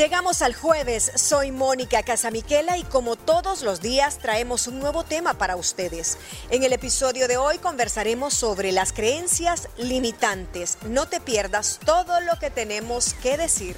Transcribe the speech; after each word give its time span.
Llegamos 0.00 0.40
al 0.40 0.54
jueves, 0.54 1.12
soy 1.14 1.52
Mónica 1.52 2.02
Casamiquela 2.02 2.78
y 2.78 2.84
como 2.84 3.16
todos 3.16 3.60
los 3.60 3.82
días 3.82 4.16
traemos 4.16 4.66
un 4.66 4.78
nuevo 4.78 5.04
tema 5.04 5.34
para 5.34 5.56
ustedes. 5.56 6.16
En 6.48 6.62
el 6.62 6.72
episodio 6.72 7.28
de 7.28 7.36
hoy 7.36 7.58
conversaremos 7.58 8.32
sobre 8.32 8.72
las 8.72 8.94
creencias 8.94 9.68
limitantes. 9.76 10.78
No 10.86 11.06
te 11.06 11.20
pierdas 11.20 11.80
todo 11.84 12.18
lo 12.22 12.38
que 12.38 12.48
tenemos 12.48 13.12
que 13.12 13.36
decir. 13.36 13.76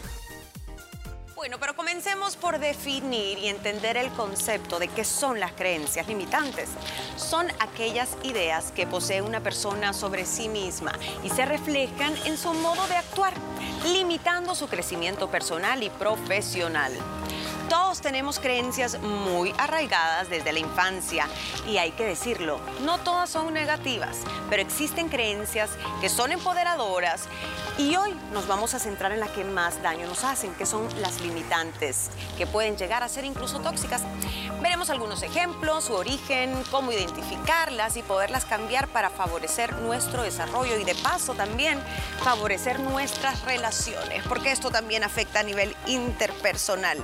Bueno, 1.42 1.58
pero 1.58 1.74
comencemos 1.74 2.36
por 2.36 2.60
definir 2.60 3.36
y 3.36 3.48
entender 3.48 3.96
el 3.96 4.12
concepto 4.12 4.78
de 4.78 4.86
qué 4.86 5.02
son 5.02 5.40
las 5.40 5.50
creencias 5.50 6.06
limitantes. 6.06 6.68
Son 7.16 7.48
aquellas 7.58 8.10
ideas 8.22 8.70
que 8.70 8.86
posee 8.86 9.22
una 9.22 9.40
persona 9.40 9.92
sobre 9.92 10.24
sí 10.24 10.48
misma 10.48 10.92
y 11.24 11.30
se 11.30 11.44
reflejan 11.44 12.14
en 12.26 12.38
su 12.38 12.54
modo 12.54 12.86
de 12.86 12.94
actuar, 12.94 13.34
limitando 13.86 14.54
su 14.54 14.68
crecimiento 14.68 15.32
personal 15.32 15.82
y 15.82 15.90
profesional. 15.90 16.92
Todos 17.68 18.00
tenemos 18.00 18.38
creencias 18.38 19.00
muy 19.00 19.52
arraigadas 19.58 20.30
desde 20.30 20.52
la 20.52 20.60
infancia 20.60 21.26
y 21.66 21.78
hay 21.78 21.90
que 21.90 22.04
decirlo, 22.04 22.60
no 22.82 22.98
todas 22.98 23.30
son 23.30 23.52
negativas, 23.52 24.18
pero 24.48 24.62
existen 24.62 25.08
creencias 25.08 25.70
que 26.00 26.08
son 26.08 26.30
empoderadoras 26.30 27.28
y 27.78 27.96
hoy 27.96 28.14
nos 28.32 28.46
vamos 28.46 28.74
a 28.74 28.78
centrar 28.78 29.12
en 29.12 29.20
las 29.20 29.30
que 29.30 29.44
más 29.44 29.82
daño 29.82 30.06
nos 30.06 30.24
hacen, 30.24 30.52
que 30.54 30.66
son 30.66 30.88
las 31.00 31.20
limitantes, 31.20 32.10
que 32.36 32.46
pueden 32.46 32.76
llegar 32.76 33.02
a 33.02 33.08
ser 33.08 33.24
incluso 33.24 33.60
tóxicas. 33.60 34.02
Veremos 34.62 34.90
algunos 34.90 35.24
ejemplos, 35.24 35.86
su 35.86 35.94
origen, 35.94 36.54
cómo 36.70 36.92
identificarlas 36.92 37.96
y 37.96 38.02
poderlas 38.02 38.44
cambiar 38.44 38.86
para 38.86 39.10
favorecer 39.10 39.72
nuestro 39.78 40.22
desarrollo 40.22 40.78
y 40.78 40.84
de 40.84 40.94
paso 40.94 41.34
también 41.34 41.80
favorecer 42.22 42.78
nuestras 42.78 43.44
relaciones, 43.44 44.22
porque 44.28 44.52
esto 44.52 44.70
también 44.70 45.02
afecta 45.02 45.40
a 45.40 45.42
nivel 45.42 45.74
interpersonal. 45.86 46.98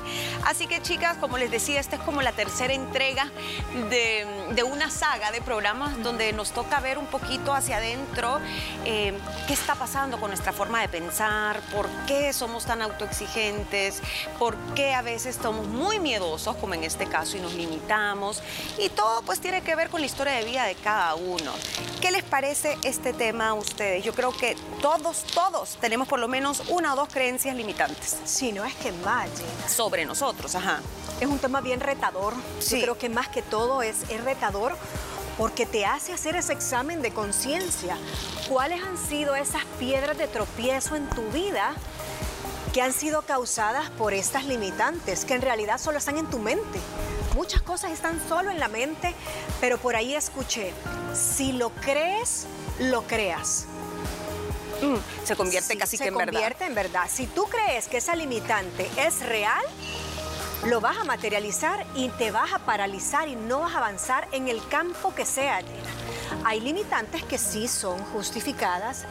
Así 0.47 0.69
que 0.69 0.81
chicas, 0.83 1.17
como 1.17 1.37
les 1.37 1.51
decía, 1.51 1.81
esta 1.81 1.97
es 1.97 2.03
como 2.03 2.23
la 2.23 2.31
tercera 2.31 2.73
entrega 2.73 3.29
de, 3.91 4.63
una 4.63 4.91
saga 4.91 5.33
de 5.33 5.41
programas 5.41 6.01
donde 6.03 6.33
nos 6.33 6.53
toca 6.53 6.79
ver 6.79 6.99
un 6.99 7.07
poquito 7.07 7.55
hacia 7.55 7.79
adentro 7.79 8.39
eh, 8.85 9.19
qué 9.47 9.55
está 9.55 9.75
pasando 9.75 10.21
con 10.21 10.31
nuestra 10.31 10.53
forma 10.53 10.81
de 10.81 10.89
pensar, 10.89 11.61
por 11.73 11.89
qué 12.07 12.33
somos 12.33 12.67
tan 12.67 12.83
autoexigentes, 12.83 14.01
por 14.39 14.57
qué 14.75 14.95
a 14.95 15.03
veces 15.03 15.37
estamos 15.37 15.67
muy 15.67 15.99
miedosos, 15.99 16.55
como 16.57 16.75
en 16.75 16.85
este 16.85 17.07
caso, 17.07 17.37
y 17.37 17.41
nos 17.49 17.55
limitamos. 17.55 18.43
Y 18.79 18.91
todo 18.91 19.23
pues 19.23 19.41
tiene 19.41 19.63
que 19.63 19.75
ver 19.75 19.89
con 19.89 20.01
la 20.01 20.07
historia 20.07 20.35
de 20.35 20.45
vida 20.45 20.65
de 20.65 20.75
cada 20.75 21.15
uno. 21.15 21.53
¿Qué 22.01 22.11
les 22.11 22.23
parece 22.23 22.77
este 22.85 23.13
tema 23.13 23.49
a 23.49 23.55
ustedes? 23.55 24.05
Yo 24.05 24.13
creo 24.15 24.33
que 24.33 24.57
todos, 24.81 25.25
todos 25.25 25.79
tenemos 25.81 26.07
por 26.07 26.21
lo 26.21 26.29
menos 26.29 26.63
una 26.69 26.93
o 26.93 26.97
dos 26.97 27.09
creencias 27.09 27.57
limitantes. 27.57 28.17
Sí, 28.25 28.53
no 28.53 28.65
es 28.65 28.75
que 28.75 28.93
más, 28.93 29.29
Sobre 29.67 30.05
nosotros, 30.05 30.55
ajá. 30.55 30.81
Es 31.21 31.27
un 31.27 31.39
tema 31.39 31.61
bien 31.61 31.81
retador. 31.81 32.35
Yo 32.69 32.81
creo 32.81 32.99
que 32.99 33.09
más 33.09 33.29
que 33.29 33.43
todo 33.43 33.83
es, 33.83 34.03
es 34.11 34.23
retador 34.23 34.77
porque 35.37 35.67
te 35.67 35.87
hace 35.87 36.13
hacer 36.13 36.37
ese 36.37 36.53
examen 36.53 37.01
de 37.01 37.13
conciencia. 37.13 37.97
¿Cuáles 38.49 38.83
han 38.83 38.99
sido 38.99 39.37
esas 39.37 39.65
piedras 39.79 40.19
de 40.19 40.27
tropiezo 40.27 40.97
en 40.97 41.09
tu 41.09 41.23
vida 41.31 41.75
que 42.73 42.83
han 42.83 42.93
sido 42.93 43.23
causadas 43.23 43.89
por 43.91 44.13
estas 44.13 44.45
limitantes, 44.45 45.25
que 45.25 45.35
en 45.35 45.43
realidad 45.43 45.79
solo 45.79 45.99
están 45.99 46.19
en 46.19 46.27
tu 46.27 46.39
mente? 46.39 46.79
Muchas 47.39 47.63
cosas 47.63 47.93
están 47.93 48.21
solo 48.29 48.51
en 48.51 48.59
la 48.59 48.67
mente, 48.67 49.15
pero 49.61 49.79
por 49.79 49.95
ahí 49.95 50.13
escuché, 50.13 50.73
si 51.15 51.53
lo 51.53 51.71
crees, 51.71 52.49
lo 52.81 53.03
creas. 53.03 53.67
Mm, 54.83 54.97
se 55.25 55.37
convierte 55.37 55.79
casi 55.79 55.97
que 55.99 56.09
en 56.09 56.17
verdad. 56.17 56.33
Se 56.33 56.33
convierte 56.33 56.65
en 56.65 56.75
verdad. 56.75 57.05
Si 57.09 57.29
tú 57.29 57.45
crees 57.45 57.87
que 57.87 57.99
esa 57.99 58.17
limitante 58.17 58.91
es 58.97 59.25
real, 59.25 59.63
lo 60.67 60.81
vas 60.81 60.99
a 60.99 61.05
materializar 61.05 61.87
y 61.95 62.09
te 62.09 62.33
vas 62.33 62.53
a 62.53 62.59
paralizar 62.59 63.29
y 63.29 63.37
no 63.37 63.61
vas 63.61 63.73
a 63.77 63.79
avanzar 63.79 64.27
en 64.33 64.49
el 64.49 64.61
campo 64.67 65.15
que 65.15 65.25
sea. 65.25 65.61
Hay 66.45 66.59
limitantes 66.59 67.23
que 67.23 67.39
sí 67.39 67.69
son 67.69 68.03
justificadas, 68.07 69.05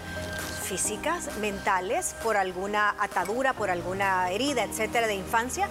físicas, 0.67 1.29
mentales, 1.37 2.13
por 2.23 2.35
alguna 2.35 2.93
atadura, 2.99 3.53
por 3.53 3.69
alguna 3.69 4.29
herida, 4.29 4.63
etcétera, 4.63 5.07
de 5.07 5.15
infancia, 5.15 5.69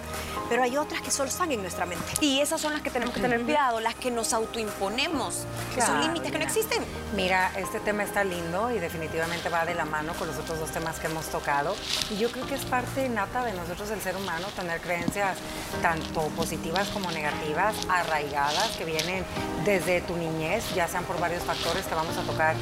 pero 0.49 0.63
hay 0.63 0.75
otras 0.75 1.01
que 1.01 1.11
solo 1.11 1.29
están 1.29 1.51
en 1.51 1.61
nuestra 1.61 1.85
mente. 1.85 2.05
Y 2.19 2.39
esas 2.39 2.59
son 2.59 2.73
las 2.73 2.81
que 2.81 2.89
tenemos 2.89 3.13
que 3.13 3.21
tener 3.21 3.43
cuidado, 3.43 3.79
las 3.79 3.95
que 3.95 4.09
nos 4.09 4.33
autoimponemos, 4.33 5.45
que 5.75 5.81
son 5.81 6.01
límites 6.01 6.31
que 6.31 6.39
no 6.39 6.45
existen. 6.45 6.83
Mira, 7.15 7.51
este 7.57 7.79
tema 7.79 8.03
está 8.03 8.23
lindo 8.23 8.71
y 8.71 8.79
definitivamente 8.79 9.49
va 9.49 9.65
de 9.65 9.75
la 9.75 9.85
mano 9.85 10.13
con 10.13 10.27
los 10.27 10.37
otros 10.37 10.59
dos 10.59 10.71
temas 10.71 10.99
que 10.99 11.07
hemos 11.07 11.27
tocado. 11.27 11.75
Y 12.09 12.17
yo 12.17 12.31
creo 12.31 12.47
que 12.47 12.55
es 12.55 12.65
parte 12.65 13.07
nata 13.07 13.45
de 13.45 13.53
nosotros, 13.53 13.91
el 13.91 14.01
ser 14.01 14.15
humano, 14.15 14.47
tener 14.55 14.81
creencias 14.81 15.37
tanto 15.81 16.21
positivas 16.29 16.87
como 16.89 17.11
negativas, 17.11 17.75
arraigadas, 17.87 18.75
que 18.77 18.85
vienen 18.85 19.25
desde 19.63 20.01
tu 20.01 20.15
niñez, 20.15 20.63
ya 20.73 20.87
sean 20.87 21.03
por 21.03 21.19
varios 21.19 21.43
factores 21.43 21.85
que 21.85 21.93
vamos 21.93 22.17
a 22.17 22.21
tocar 22.21 22.55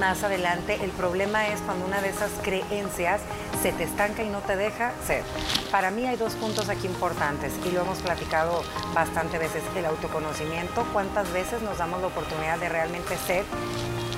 más 0.00 0.22
adelante. 0.24 0.78
El 0.82 0.90
problema 0.90 1.48
es 1.48 1.60
cuando 1.60 1.75
una 1.82 2.00
de 2.00 2.08
esas 2.08 2.30
creencias 2.42 3.20
se 3.62 3.72
te 3.72 3.84
estanca 3.84 4.22
y 4.22 4.28
no 4.28 4.40
te 4.40 4.56
deja 4.56 4.92
ser. 5.06 5.22
Para 5.70 5.90
mí 5.90 6.06
hay 6.06 6.16
dos 6.16 6.34
puntos 6.34 6.68
aquí 6.68 6.86
importantes 6.86 7.52
y 7.64 7.70
lo 7.70 7.82
hemos 7.82 7.98
platicado 7.98 8.62
bastante 8.94 9.38
veces, 9.38 9.62
el 9.76 9.86
autoconocimiento, 9.86 10.84
cuántas 10.92 11.32
veces 11.32 11.62
nos 11.62 11.78
damos 11.78 12.00
la 12.00 12.08
oportunidad 12.08 12.58
de 12.58 12.68
realmente 12.68 13.16
ser 13.26 13.44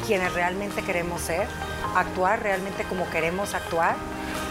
quienes 0.07 0.33
realmente 0.33 0.83
queremos 0.83 1.21
ser, 1.21 1.47
actuar 1.95 2.43
realmente 2.43 2.85
como 2.85 3.09
queremos 3.11 3.55
actuar. 3.55 3.95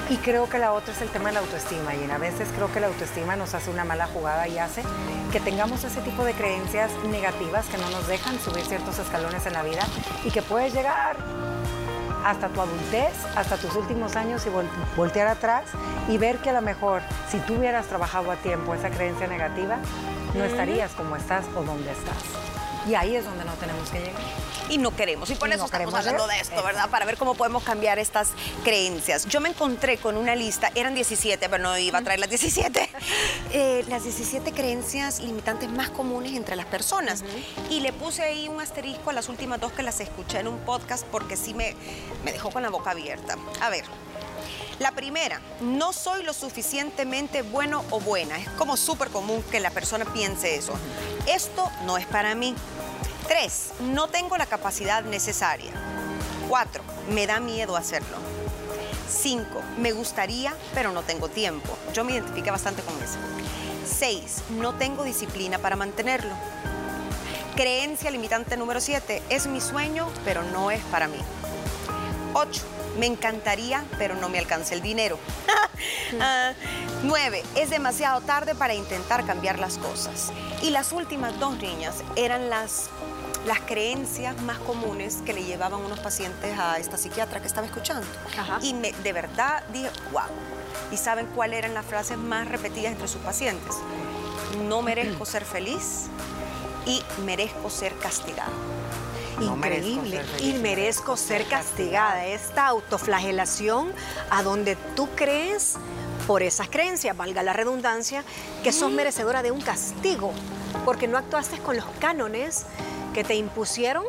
Y 0.09 0.15
creo 0.17 0.47
que 0.47 0.57
la 0.57 0.71
otra 0.71 0.93
es 0.93 1.01
el 1.01 1.09
tema 1.09 1.29
de 1.29 1.33
la 1.33 1.39
autoestima. 1.39 1.93
Y 1.95 2.09
a 2.09 2.17
veces 2.17 2.47
creo 2.55 2.71
que 2.71 2.79
la 2.79 2.87
autoestima 2.87 3.35
nos 3.35 3.53
hace 3.53 3.71
una 3.71 3.83
mala 3.83 4.07
jugada 4.07 4.47
y 4.47 4.57
hace 4.57 4.83
que 5.31 5.39
tengamos 5.41 5.83
ese 5.83 5.99
tipo 6.01 6.23
de 6.23 6.33
creencias 6.33 6.91
negativas 7.09 7.65
que 7.65 7.77
no 7.77 7.89
nos 7.89 8.07
dejan 8.07 8.39
subir 8.39 8.63
ciertos 8.65 8.99
escalones 8.99 9.45
en 9.47 9.53
la 9.53 9.63
vida 9.63 9.81
y 10.23 10.31
que 10.31 10.41
puedes 10.41 10.73
llegar 10.73 11.17
hasta 12.25 12.49
tu 12.49 12.61
adultez, 12.61 13.13
hasta 13.35 13.57
tus 13.57 13.75
últimos 13.75 14.15
años 14.15 14.45
y 14.45 14.49
voltear 14.95 15.27
atrás 15.27 15.63
y 16.07 16.17
ver 16.17 16.37
que 16.37 16.49
a 16.49 16.53
lo 16.53 16.61
mejor 16.61 17.01
si 17.29 17.39
tú 17.39 17.55
hubieras 17.55 17.87
trabajado 17.87 18.31
a 18.31 18.35
tiempo 18.35 18.73
esa 18.73 18.89
creencia 18.89 19.27
negativa, 19.27 19.77
no 20.33 20.43
estarías 20.43 20.91
como 20.93 21.15
estás 21.15 21.45
o 21.55 21.63
donde 21.63 21.91
estás. 21.91 22.46
Y 22.87 22.95
ahí 22.95 23.15
es 23.15 23.25
donde 23.25 23.43
no 23.43 23.53
tenemos 23.53 23.89
que 23.89 23.99
llegar. 23.99 24.21
Y 24.69 24.77
no 24.77 24.95
queremos. 24.95 25.29
Y 25.29 25.35
por 25.35 25.49
eso 25.51 25.65
estamos 25.65 25.93
hablando 25.93 26.27
de 26.27 26.39
esto, 26.39 26.61
¿verdad? 26.63 26.89
Para 26.89 27.05
ver 27.05 27.17
cómo 27.17 27.35
podemos 27.35 27.63
cambiar 27.63 27.99
estas 27.99 28.29
creencias. 28.63 29.25
Yo 29.27 29.39
me 29.39 29.49
encontré 29.49 29.97
con 29.97 30.17
una 30.17 30.35
lista, 30.35 30.71
eran 30.75 30.93
17, 30.93 31.49
pero 31.49 31.63
no 31.63 31.77
iba 31.77 31.99
a 31.99 32.01
traer 32.01 32.19
las 32.19 32.29
17. 32.29 32.89
Eh, 33.53 33.85
las 33.87 34.03
17 34.03 34.51
creencias 34.51 35.21
limitantes 35.21 35.69
más 35.69 35.89
comunes 35.89 36.33
entre 36.33 36.55
las 36.57 36.65
personas. 36.65 37.23
Y 37.69 37.79
le 37.79 37.93
puse 37.93 38.21
ahí 38.23 38.49
un 38.49 38.59
asterisco 38.59 39.09
a 39.09 39.13
las 39.13 39.29
últimas 39.29 39.61
dos 39.61 39.71
que 39.71 39.83
las 39.83 40.01
escuché 40.01 40.39
en 40.39 40.49
un 40.49 40.59
podcast 40.59 41.05
porque 41.05 41.37
sí 41.37 41.53
me, 41.53 41.75
me 42.25 42.33
dejó 42.33 42.51
con 42.51 42.61
la 42.61 42.69
boca 42.69 42.91
abierta. 42.91 43.37
A 43.61 43.69
ver. 43.69 43.85
La 44.79 44.91
primera, 44.91 45.41
no 45.59 45.91
soy 45.91 46.21
lo 46.23 46.33
suficientemente 46.33 47.41
bueno 47.41 47.83
o 47.89 47.99
buena. 47.99 48.37
Es 48.37 48.47
como 48.51 48.77
súper 48.77 49.09
común 49.09 49.43
que 49.49 49.59
la 49.59 49.71
persona 49.71 50.05
piense 50.05 50.55
eso. 50.55 50.73
Esto 51.27 51.71
no 51.85 51.97
es 51.97 52.05
para 52.05 52.35
mí. 52.35 52.53
Tres, 53.27 53.71
no 53.79 54.07
tengo 54.07 54.37
la 54.37 54.45
capacidad 54.45 55.03
necesaria. 55.03 55.71
Cuatro, 56.47 56.83
me 57.09 57.25
da 57.25 57.39
miedo 57.39 57.75
hacerlo. 57.75 58.17
Cinco, 59.09 59.63
me 59.79 59.93
gustaría, 59.93 60.53
pero 60.75 60.91
no 60.91 61.01
tengo 61.01 61.27
tiempo. 61.27 61.75
Yo 61.93 62.03
me 62.03 62.13
identifiqué 62.13 62.51
bastante 62.51 62.83
con 62.83 62.95
eso. 63.01 63.17
Seis, 63.83 64.43
no 64.51 64.75
tengo 64.75 65.03
disciplina 65.03 65.57
para 65.57 65.75
mantenerlo. 65.75 66.35
Creencia 67.55 68.11
limitante 68.11 68.57
número 68.57 68.79
siete, 68.79 69.23
es 69.29 69.47
mi 69.47 69.59
sueño, 69.59 70.07
pero 70.23 70.43
no 70.43 70.69
es 70.69 70.83
para 70.85 71.07
mí. 71.07 71.17
Ocho, 72.33 72.61
me 72.97 73.05
encantaría, 73.05 73.83
pero 73.97 74.15
no 74.15 74.29
me 74.29 74.39
alcanza 74.39 74.73
el 74.73 74.81
dinero. 74.81 75.17
Ah, 76.19 76.53
nueve, 77.03 77.43
es 77.55 77.69
demasiado 77.69 78.21
tarde 78.21 78.55
para 78.55 78.73
intentar 78.73 79.25
cambiar 79.25 79.59
las 79.59 79.77
cosas. 79.77 80.31
Y 80.63 80.71
las 80.71 80.91
últimas 80.91 81.37
dos 81.39 81.57
niñas 81.57 82.03
eran 82.15 82.49
las 82.49 82.89
las 83.45 83.61
creencias 83.61 84.41
más 84.41 84.57
comunes 84.59 85.19
que 85.25 85.33
le 85.33 85.43
llevaban 85.43 85.81
unos 85.81 85.99
pacientes 85.99 86.57
a 86.59 86.77
esta 86.77 86.97
psiquiatra 86.97 87.39
que 87.39 87.47
estaba 87.47 87.65
escuchando. 87.65 88.05
Y 88.61 88.73
me, 88.73 88.91
de 88.91 89.13
verdad 89.13 89.63
dije, 89.71 89.89
wow. 90.11 90.23
¿Y 90.91 90.97
saben 90.97 91.27
cuáles 91.27 91.59
eran 91.59 91.73
las 91.73 91.85
frases 91.85 92.17
más 92.17 92.47
repetidas 92.47 92.91
entre 92.91 93.07
sus 93.07 93.21
pacientes? 93.21 93.75
No 94.67 94.81
merezco 94.81 95.25
ser 95.25 95.45
feliz 95.45 96.07
y 96.85 97.01
merezco 97.25 97.69
ser 97.69 97.97
castigado. 97.97 98.51
Increíble. 99.39 100.23
y 100.39 100.53
merezco 100.53 101.17
ser 101.17 101.45
castigada. 101.45 102.25
Esta 102.25 102.67
autoflagelación 102.67 103.91
a 104.29 104.43
donde 104.43 104.75
tú 104.95 105.09
crees 105.15 105.75
por 106.25 106.43
esas 106.43 106.67
creencias, 106.69 107.15
valga 107.15 107.43
la 107.43 107.53
redundancia, 107.53 108.23
que 108.63 108.71
sos 108.71 108.91
merecedora 108.91 109.43
de 109.43 109.51
un 109.51 109.61
castigo, 109.61 110.33
porque 110.83 111.07
no 111.07 111.17
actuaste 111.17 111.57
con 111.59 111.77
los 111.77 111.85
cánones 111.99 112.65
que 113.13 113.23
te 113.23 113.35
impusieron 113.35 114.03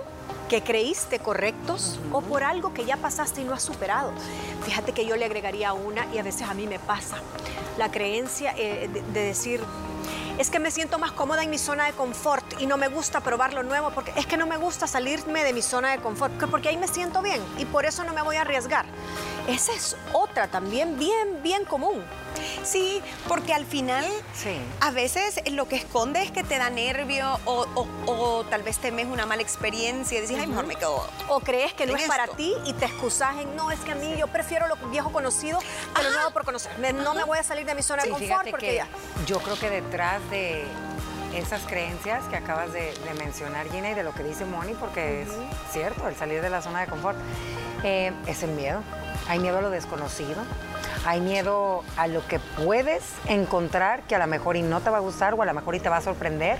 que 0.49 0.63
creíste 0.63 1.19
correctos 1.19 1.99
o 2.11 2.23
por 2.23 2.43
algo 2.43 2.73
que 2.73 2.85
ya 2.85 2.97
pasaste 2.97 3.43
y 3.43 3.45
no 3.45 3.53
has 3.53 3.63
superado. 3.63 4.13
Fíjate 4.65 4.93
que 4.93 5.07
yo 5.07 5.15
le 5.17 5.27
agregaría 5.27 5.75
una 5.75 6.07
y 6.13 6.19
a 6.19 6.23
veces 6.23 6.49
a 6.49 6.55
mí 6.55 6.67
me 6.67 6.79
pasa 6.79 7.19
la 7.77 7.91
creencia 7.91 8.55
eh, 8.57 8.89
de 9.13 9.21
decir, 9.21 9.61
es 10.39 10.51
que 10.51 10.61
me 10.61 10.71
siento 10.71 10.99
más 11.01 11.11
cómoda 11.13 11.43
en 11.43 11.51
mi 11.51 11.59
zona 11.59 11.87
de 11.87 11.93
confort 11.93 12.61
y 12.61 12.67
no 12.67 12.77
me 12.77 12.87
gusta 12.87 13.21
probar 13.21 13.55
lo 13.55 13.65
nuevo 13.65 13.91
porque 13.91 14.13
es 14.17 14.25
que 14.25 14.37
no 14.37 14.47
me 14.47 14.57
gusta 14.57 14.87
salirme 14.87 15.43
de 15.43 15.53
mi 15.53 15.63
zona 15.63 15.91
de 15.91 15.99
confort 15.99 16.33
porque 16.49 16.69
ahí 16.69 16.77
me 16.77 16.87
siento 16.87 17.23
bien 17.23 17.43
y 17.59 17.65
por 17.65 17.85
eso 17.85 18.05
no 18.05 18.13
me 18.13 18.23
voy 18.23 18.37
a 18.37 18.43
arriesgar. 18.43 18.87
Esa 19.49 19.73
es 19.73 19.97
otra 20.13 20.47
también 20.47 20.97
bien, 20.97 21.43
bien 21.43 21.65
común. 21.65 22.05
Sí, 22.63 23.03
porque 23.27 23.55
al 23.55 23.67
final 23.67 24.05
a 24.81 24.91
veces 24.91 25.41
lo 25.51 25.69
que 25.69 25.77
esconde 25.77 26.23
es 26.23 26.31
que 26.31 26.45
te 26.45 26.59
da 26.59 26.71
nervio 26.71 27.39
o, 27.45 28.45
tal 28.51 28.63
vez 28.63 28.79
temes 28.79 29.07
una 29.07 29.27
mala 29.27 29.43
experiencia 29.43 30.19
y 30.19 30.21
dices, 30.23 30.39
ay, 30.41 30.47
mejor 30.47 30.67
me 30.67 30.77
quedo. 30.77 31.07
O 31.29 31.41
crees 31.41 31.73
que 31.75 31.87
no 31.87 31.97
es 31.97 32.05
para 32.05 32.27
ti 32.29 32.55
y 32.65 32.73
te 32.75 32.87
excusas 32.87 33.37
en, 33.39 33.57
no, 33.57 33.71
es 33.71 33.81
que 33.81 33.93
a 33.93 33.95
mí 33.95 34.15
yo 34.19 34.27
prefiero 34.29 34.67
lo 34.69 34.77
viejo 34.89 35.13
conocido 35.13 35.59
que 35.95 36.03
lo 36.03 36.11
nuevo 36.11 36.31
por 36.31 36.45
conocer. 36.45 36.73
No 36.95 37.15
me 37.15 37.25
voy 37.25 37.39
a 37.39 37.43
salir 37.43 37.67
de 37.67 37.75
mi 37.75 37.83
zona 37.83 38.03
de 38.03 38.11
confort 38.11 38.51
porque 38.51 38.75
ya. 38.75 38.89
Yo 39.27 39.39
creo 39.41 39.59
que 39.59 39.71
detrás 39.71 40.21
de 40.31 40.65
esas 41.35 41.63
creencias 41.63 42.25
que 42.27 42.37
acabas 42.37 42.73
de, 42.73 42.93
mencionar, 43.19 43.69
Gina, 43.71 43.91
y 43.91 43.95
de 43.95 44.03
lo 44.03 44.13
que 44.13 44.23
dice 44.23 44.45
Moni, 44.45 44.75
porque 44.75 45.23
es 45.23 45.29
cierto, 45.73 46.09
el 46.09 46.17
salir 46.17 46.41
de 46.41 46.51
la 46.51 46.63
zona 46.63 46.81
de 46.81 46.87
confort, 46.87 47.19
eh, 47.85 48.13
es 48.27 48.43
el 48.43 48.51
miedo. 48.51 48.83
Hay 49.27 49.39
miedo 49.41 49.59
a 49.59 49.61
lo 49.61 49.71
desconocido, 49.71 50.43
hay 51.05 51.21
miedo 51.21 51.83
a 51.97 52.07
lo 52.07 52.27
que 52.27 52.39
puedes 52.39 53.03
encontrar 53.27 54.03
que 54.03 54.15
a 54.15 54.19
lo 54.19 54.27
mejor 54.27 54.57
y 54.57 54.63
no 54.63 54.81
te 54.81 54.91
va 54.91 54.99
a 54.99 55.01
gustar 55.01 55.35
o 55.35 55.43
a 55.43 55.47
lo 55.47 55.55
mejor 55.55 55.75
y 55.75 55.81
te 55.81 55.89
va 55.89 55.99
a 55.99 56.03
sorprender 56.03 56.59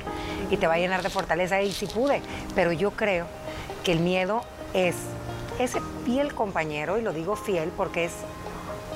y 0.51 0.57
te 0.57 0.67
va 0.67 0.75
a 0.75 0.79
llenar 0.79 1.03
de 1.03 1.11
fortaleza 1.11 1.61
y 1.63 1.73
sí 1.73 1.87
pude. 1.87 2.23
Pero 2.55 2.73
yo 2.73 2.91
creo 2.91 3.27
que 3.85 3.93
el 3.93 4.01
miedo 4.01 4.43
es 4.75 4.97
ese 5.59 5.81
fiel 6.05 6.35
compañero, 6.35 6.99
y 6.99 7.03
lo 7.03 7.13
digo 7.13 7.37
fiel 7.37 7.71
porque 7.77 8.05
es 8.05 8.13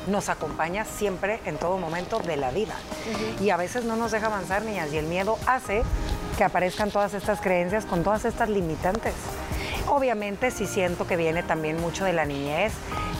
nos 0.06 0.28
acompaña 0.28 0.84
siempre 0.84 1.40
en 1.44 1.58
todo 1.58 1.78
momento 1.78 2.18
de 2.18 2.36
la 2.36 2.50
vida. 2.50 2.74
Y 3.40 3.50
a 3.50 3.56
veces 3.56 3.84
no 3.84 3.96
nos 3.96 4.10
deja 4.10 4.26
avanzar, 4.26 4.62
niñas, 4.62 4.92
y 4.92 4.98
el 4.98 5.06
miedo 5.06 5.38
hace 5.46 5.82
que 6.36 6.44
aparezcan 6.44 6.90
todas 6.90 7.14
estas 7.14 7.40
creencias 7.40 7.84
con 7.84 8.02
todas 8.02 8.24
estas 8.24 8.48
limitantes. 8.48 9.14
Obviamente 9.88 10.50
sí 10.50 10.66
siento 10.66 11.06
que 11.06 11.16
viene 11.16 11.42
también 11.42 11.80
mucho 11.80 12.04
de 12.04 12.12
la 12.12 12.24
niñez. 12.24 12.72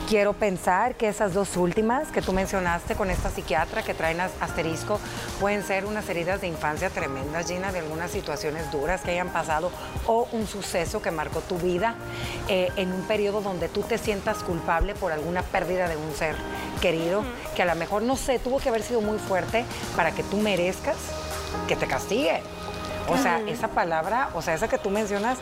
Quiero 0.09 0.33
pensar 0.33 0.95
que 0.95 1.07
esas 1.07 1.33
dos 1.33 1.55
últimas 1.55 2.09
que 2.09 2.21
tú 2.21 2.33
mencionaste 2.33 2.93
con 2.95 3.09
esta 3.09 3.29
psiquiatra 3.29 3.83
que 3.83 3.93
traen 3.93 4.19
asterisco 4.19 4.99
pueden 5.39 5.63
ser 5.63 5.85
unas 5.85 6.07
heridas 6.09 6.41
de 6.41 6.47
infancia 6.47 6.89
tremendas, 6.89 7.47
Gina, 7.47 7.71
de 7.71 7.79
algunas 7.79 8.11
situaciones 8.11 8.69
duras 8.69 9.01
que 9.01 9.11
hayan 9.11 9.29
pasado 9.29 9.71
o 10.05 10.27
un 10.33 10.45
suceso 10.45 11.01
que 11.01 11.09
marcó 11.09 11.39
tu 11.39 11.57
vida 11.57 11.95
eh, 12.49 12.69
en 12.75 12.91
un 12.91 13.03
periodo 13.03 13.41
donde 13.41 13.69
tú 13.69 13.81
te 13.81 13.97
sientas 13.97 14.43
culpable 14.43 14.93
por 14.93 15.13
alguna 15.13 15.41
pérdida 15.41 15.87
de 15.87 15.95
un 15.95 16.13
ser 16.13 16.35
querido, 16.81 17.23
que 17.55 17.63
a 17.63 17.65
lo 17.65 17.75
mejor, 17.75 18.01
no 18.01 18.17
sé, 18.17 18.39
tuvo 18.39 18.59
que 18.59 18.69
haber 18.69 18.83
sido 18.83 18.99
muy 18.99 19.17
fuerte 19.17 19.63
para 19.95 20.11
que 20.11 20.23
tú 20.23 20.37
merezcas 20.37 20.97
que 21.67 21.77
te 21.77 21.87
castigue. 21.87 22.41
O 23.07 23.17
sea, 23.17 23.41
esa 23.47 23.67
palabra, 23.67 24.29
o 24.33 24.41
sea, 24.41 24.53
esa 24.53 24.67
que 24.67 24.77
tú 24.77 24.89
mencionas, 24.89 25.37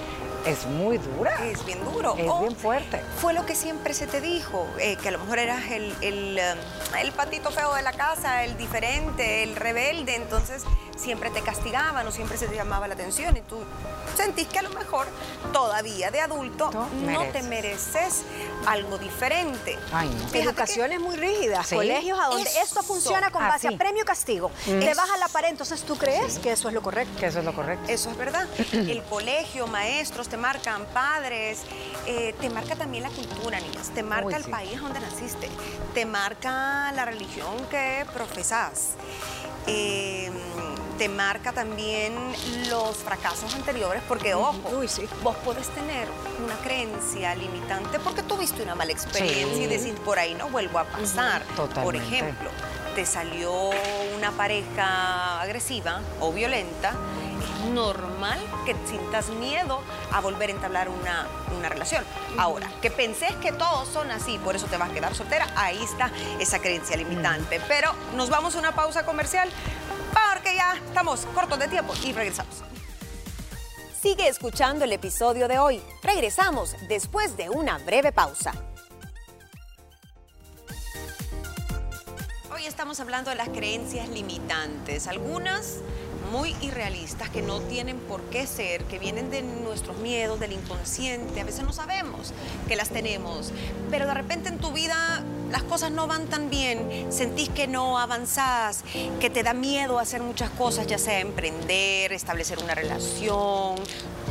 es 0.46 0.66
muy 0.66 0.98
dura. 0.98 1.36
Es 1.46 1.66
bien 1.66 1.84
duro. 1.84 2.16
Es 2.18 2.40
bien 2.40 2.56
fuerte. 2.56 3.02
Fue 3.18 3.34
lo 3.34 3.46
que 3.46 3.56
siempre 3.56 3.94
se 3.94 4.08
te 4.08 4.22
dijo, 4.22 4.68
eh, 4.80 4.98
que 5.02 5.10
a 5.10 5.12
lo 5.12 5.20
mejor 5.20 5.40
eras 5.40 5.70
el, 5.72 5.94
el, 6.02 6.38
eh, 6.38 6.54
el, 7.00 7.12
patito 7.12 7.52
feo 7.52 7.74
de 7.74 7.82
la 7.82 7.94
casa, 7.94 8.44
el 8.44 8.58
diferente, 8.58 9.44
el 9.44 9.56
rebelde, 9.56 10.16
entonces 10.16 10.64
siempre 11.02 11.30
te 11.32 11.42
castigaban 11.42 12.06
o 12.08 12.12
siempre 12.12 12.38
se 12.38 12.48
te 12.48 12.56
llamaba 12.56 12.88
la 12.88 12.94
atención 12.94 13.36
y 13.36 13.42
tú 13.42 13.58
sentís 14.16 14.48
que 14.48 14.60
a 14.60 14.62
lo 14.62 14.70
mejor 14.70 15.08
todavía 15.52 16.12
de 16.12 16.22
adulto 16.22 16.70
no, 17.02 17.24
te 17.26 17.42
mereces 17.44 18.24
algo 18.68 18.98
diferente. 18.98 19.78
Ay, 19.92 20.10
Educaciones 20.34 21.00
muy 21.00 21.16
rígidas, 21.16 21.70
colegios 21.70 22.20
a 22.20 22.28
donde 22.28 22.50
esto 22.62 22.84
funciona 22.84 23.32
con 23.32 23.42
base 23.42 23.68
a 23.68 23.78
premio 23.78 24.06
castigo. 24.06 24.52
Mm. 24.68 24.80
Te 24.80 24.94
vas 24.94 25.10
a 25.10 25.18
la 25.18 25.28
pared, 25.28 25.50
entonces 25.50 25.82
tú 25.82 25.98
crees 25.98 26.40
que 26.40 26.52
eso 26.52 26.68
es 26.68 26.74
lo 26.74 26.82
correcto. 26.82 27.20
Que 27.20 27.28
eso 27.28 27.40
es 27.40 27.46
lo 27.46 27.54
correcto. 27.54 27.92
Eso 27.92 28.10
es 28.12 28.18
verdad. 28.18 28.48
El 28.72 29.02
colegio, 29.04 29.68
maestros 29.68 30.28
te 30.28 30.38
marcan, 30.38 30.86
padres, 30.94 31.62
eh, 32.06 32.36
te 32.40 32.50
marca 32.50 32.76
también 32.76 33.04
la 33.04 33.10
cultura, 33.10 33.60
niñas, 33.60 33.90
te 33.94 34.04
marca 34.04 34.36
el 34.38 34.44
país 34.44 34.80
donde 34.82 35.00
naciste, 35.00 35.50
te 35.94 36.06
marca 36.06 36.92
la 36.94 37.06
religión 37.06 37.66
que 37.70 38.06
profesas. 38.14 38.92
Eh, 39.68 40.32
te 41.02 41.10
marca 41.10 41.52
también 41.52 42.14
los 42.70 42.98
fracasos 42.98 43.56
anteriores, 43.56 44.04
porque 44.08 44.36
ojo, 44.36 44.54
vos 45.24 45.36
podés 45.38 45.68
tener 45.70 46.08
una 46.46 46.56
creencia 46.58 47.34
limitante 47.34 47.98
porque 47.98 48.22
tuviste 48.22 48.62
una 48.62 48.76
mala 48.76 48.92
experiencia 48.92 49.64
y 49.64 49.66
decir, 49.66 49.96
por 49.96 50.20
ahí 50.20 50.36
no 50.36 50.50
vuelvo 50.50 50.78
a 50.78 50.84
pasar. 50.84 51.42
Por 51.84 51.96
ejemplo, 51.96 52.52
te 52.94 53.08
salió 53.08 53.52
una 54.16 54.30
pareja 54.38 55.42
agresiva 55.42 56.02
o 56.20 56.32
violenta, 56.32 56.94
es 57.42 57.72
normal 57.72 58.40
que 58.64 58.76
sientas 58.86 59.30
miedo 59.30 59.82
a 60.12 60.22
volver 60.22 60.50
a 60.50 60.54
entablar 60.54 60.88
una, 60.88 61.26
una 61.58 61.68
relación. 61.68 62.04
Ahora, 62.38 62.70
que 62.80 62.92
pensés 62.92 63.36
que 63.38 63.52
todos 63.52 63.88
son 63.88 64.12
así, 64.12 64.38
por 64.38 64.56
eso 64.56 64.68
te 64.68 64.78
vas 64.78 64.92
a 64.92 64.94
quedar 64.94 65.16
soltera, 65.16 65.48
ahí 65.56 65.82
está 65.82 66.12
esa 66.40 66.60
creencia 66.60 66.96
limitante. 66.96 67.60
Pero 67.68 67.92
nos 68.16 68.30
vamos 68.30 68.56
a 68.56 68.60
una 68.60 68.76
pausa 68.76 69.04
comercial 69.04 69.50
porque 70.42 70.56
ya 70.56 70.74
estamos 70.88 71.28
cortos 71.36 71.60
de 71.60 71.68
tiempo 71.68 71.94
y 72.04 72.14
regresamos. 72.14 72.64
Sigue 74.02 74.28
escuchando 74.28 74.86
el 74.86 74.92
episodio 74.92 75.48
de 75.48 75.60
hoy. 75.60 75.84
Regresamos 76.02 76.76
después 76.88 77.38
de 77.38 77.52
una 77.52 77.78
breve 77.78 78.12
pausa. 78.12 78.52
Hoy 82.52 82.66
estamos 82.66 83.00
hablando 83.00 83.30
de 83.30 83.36
las 83.36 83.50
creencias 83.50 84.10
limitantes. 84.10 85.06
Algunas 85.06 85.82
muy 86.32 86.56
irrealistas 86.62 87.30
que 87.30 87.42
no 87.42 87.60
tienen 87.60 87.98
por 88.00 88.22
qué 88.24 88.48
ser, 88.48 88.86
que 88.86 89.00
vienen 89.00 89.30
de 89.30 89.42
nuestros 89.42 89.98
miedos, 89.98 90.40
del 90.40 90.54
inconsciente. 90.54 91.42
A 91.42 91.44
veces 91.44 91.64
no 91.64 91.74
sabemos 91.74 92.34
que 92.68 92.76
las 92.76 92.90
tenemos, 92.90 93.52
pero 93.90 94.08
de 94.08 94.14
repente 94.14 94.50
en 94.50 94.58
tu 94.58 94.72
vida 94.72 95.24
las 95.52 95.64
cosas 95.64 95.92
no 95.92 96.08
van 96.08 96.28
tan 96.28 96.50
bien, 96.50 97.12
sentís 97.12 97.50
que 97.50 97.68
no 97.68 98.00
avanzás, 98.00 98.84
que 99.20 99.30
te 99.30 99.44
da 99.44 99.54
miedo 99.54 100.00
hacer 100.00 100.22
muchas 100.22 100.50
cosas, 100.52 100.88
ya 100.88 100.98
sea 100.98 101.20
emprender, 101.20 102.14
establecer 102.14 102.60
una 102.60 102.74
relación, 102.74 103.76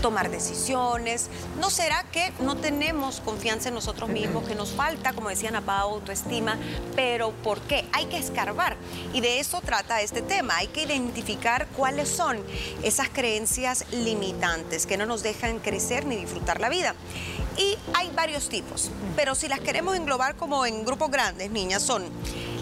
tomar 0.01 0.31
decisiones. 0.31 1.29
¿No 1.61 1.69
será 1.69 2.05
que 2.11 2.33
no 2.41 2.57
tenemos 2.57 3.21
confianza 3.21 3.69
en 3.69 3.75
nosotros 3.75 4.09
mismos, 4.09 4.45
que 4.49 4.55
nos 4.55 4.71
falta, 4.71 5.13
como 5.13 5.29
decía 5.29 5.51
Pau, 5.61 5.95
autoestima? 5.95 6.57
Pero 6.97 7.33
¿por 7.33 7.61
qué? 7.61 7.85
Hay 7.93 8.07
que 8.07 8.17
escarbar. 8.17 8.77
Y 9.13 9.21
de 9.21 9.41
eso 9.41 9.61
trata 9.61 10.01
este 10.01 10.23
tema. 10.23 10.57
Hay 10.57 10.69
que 10.69 10.85
identificar 10.85 11.67
cuáles 11.91 12.09
son 12.09 12.39
esas 12.85 13.09
creencias 13.09 13.85
limitantes 13.91 14.87
que 14.87 14.97
no 14.97 15.07
nos 15.07 15.25
dejan 15.25 15.59
crecer 15.59 16.07
ni 16.07 16.15
disfrutar 16.15 16.61
la 16.61 16.69
vida. 16.69 16.95
Y 17.57 17.77
hay 17.95 18.13
varios 18.15 18.49
tipos, 18.49 18.93
pero 19.17 19.35
si 19.35 19.49
las 19.49 19.59
queremos 19.59 19.97
englobar 19.97 20.37
como 20.37 20.65
en 20.67 20.85
grupos 20.85 21.11
grandes, 21.11 21.51
niñas, 21.51 21.83
son 21.83 22.05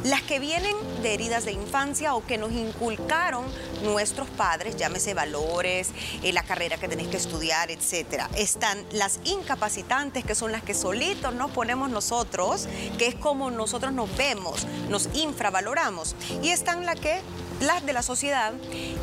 las 0.05 0.23
que 0.23 0.39
vienen 0.39 0.75
de 1.03 1.13
heridas 1.13 1.45
de 1.45 1.53
infancia 1.53 2.15
o 2.15 2.25
que 2.25 2.39
nos 2.39 2.53
inculcaron 2.53 3.45
nuestros 3.83 4.29
padres, 4.31 4.77
llámese 4.77 5.13
valores, 5.13 5.91
eh, 6.23 6.33
la 6.33 6.43
carrera 6.43 6.79
que 6.79 6.89
tenés 6.89 7.09
que 7.09 7.19
estudiar, 7.19 7.71
etcétera. 7.71 8.31
Están 8.35 8.83
las 8.93 9.21
incapacitantes, 9.25 10.25
que 10.25 10.35
son 10.35 10.53
las 10.53 10.63
que 10.63 10.73
solitos 10.73 11.35
nos 11.35 11.51
ponemos 11.51 11.91
nosotros, 11.91 12.67
que 12.97 13.09
es 13.09 13.15
como 13.15 13.51
nosotros 13.51 13.93
nos 13.93 14.17
vemos, 14.17 14.67
nos 14.89 15.11
infravaloramos. 15.13 16.17
Y 16.43 16.49
están 16.49 16.87
las 16.87 16.99
que 16.99 17.21
las 17.61 17.85
de 17.85 17.93
la 17.93 18.03
sociedad 18.03 18.53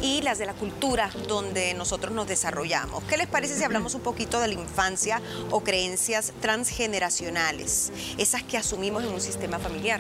y 0.02 0.22
las 0.22 0.38
de 0.38 0.46
la 0.46 0.54
cultura 0.54 1.10
donde 1.28 1.74
nosotros 1.74 2.14
nos 2.14 2.28
desarrollamos. 2.28 3.04
¿Qué 3.06 3.18
les 3.18 3.28
parece 3.28 3.56
si 3.56 3.64
hablamos 3.64 3.96
un 3.96 4.02
poquito 4.02 4.40
de 4.40 4.48
la 4.48 4.54
infancia 4.54 5.22
o 5.52 5.62
creencias 5.62 6.34
transgeneracionales, 6.42 7.92
esas 8.18 8.44
que 8.44 8.58
asumimos 8.58 9.04
en 9.04 9.10
un 9.10 9.22
sistema 9.22 9.60
familiar? 9.60 10.00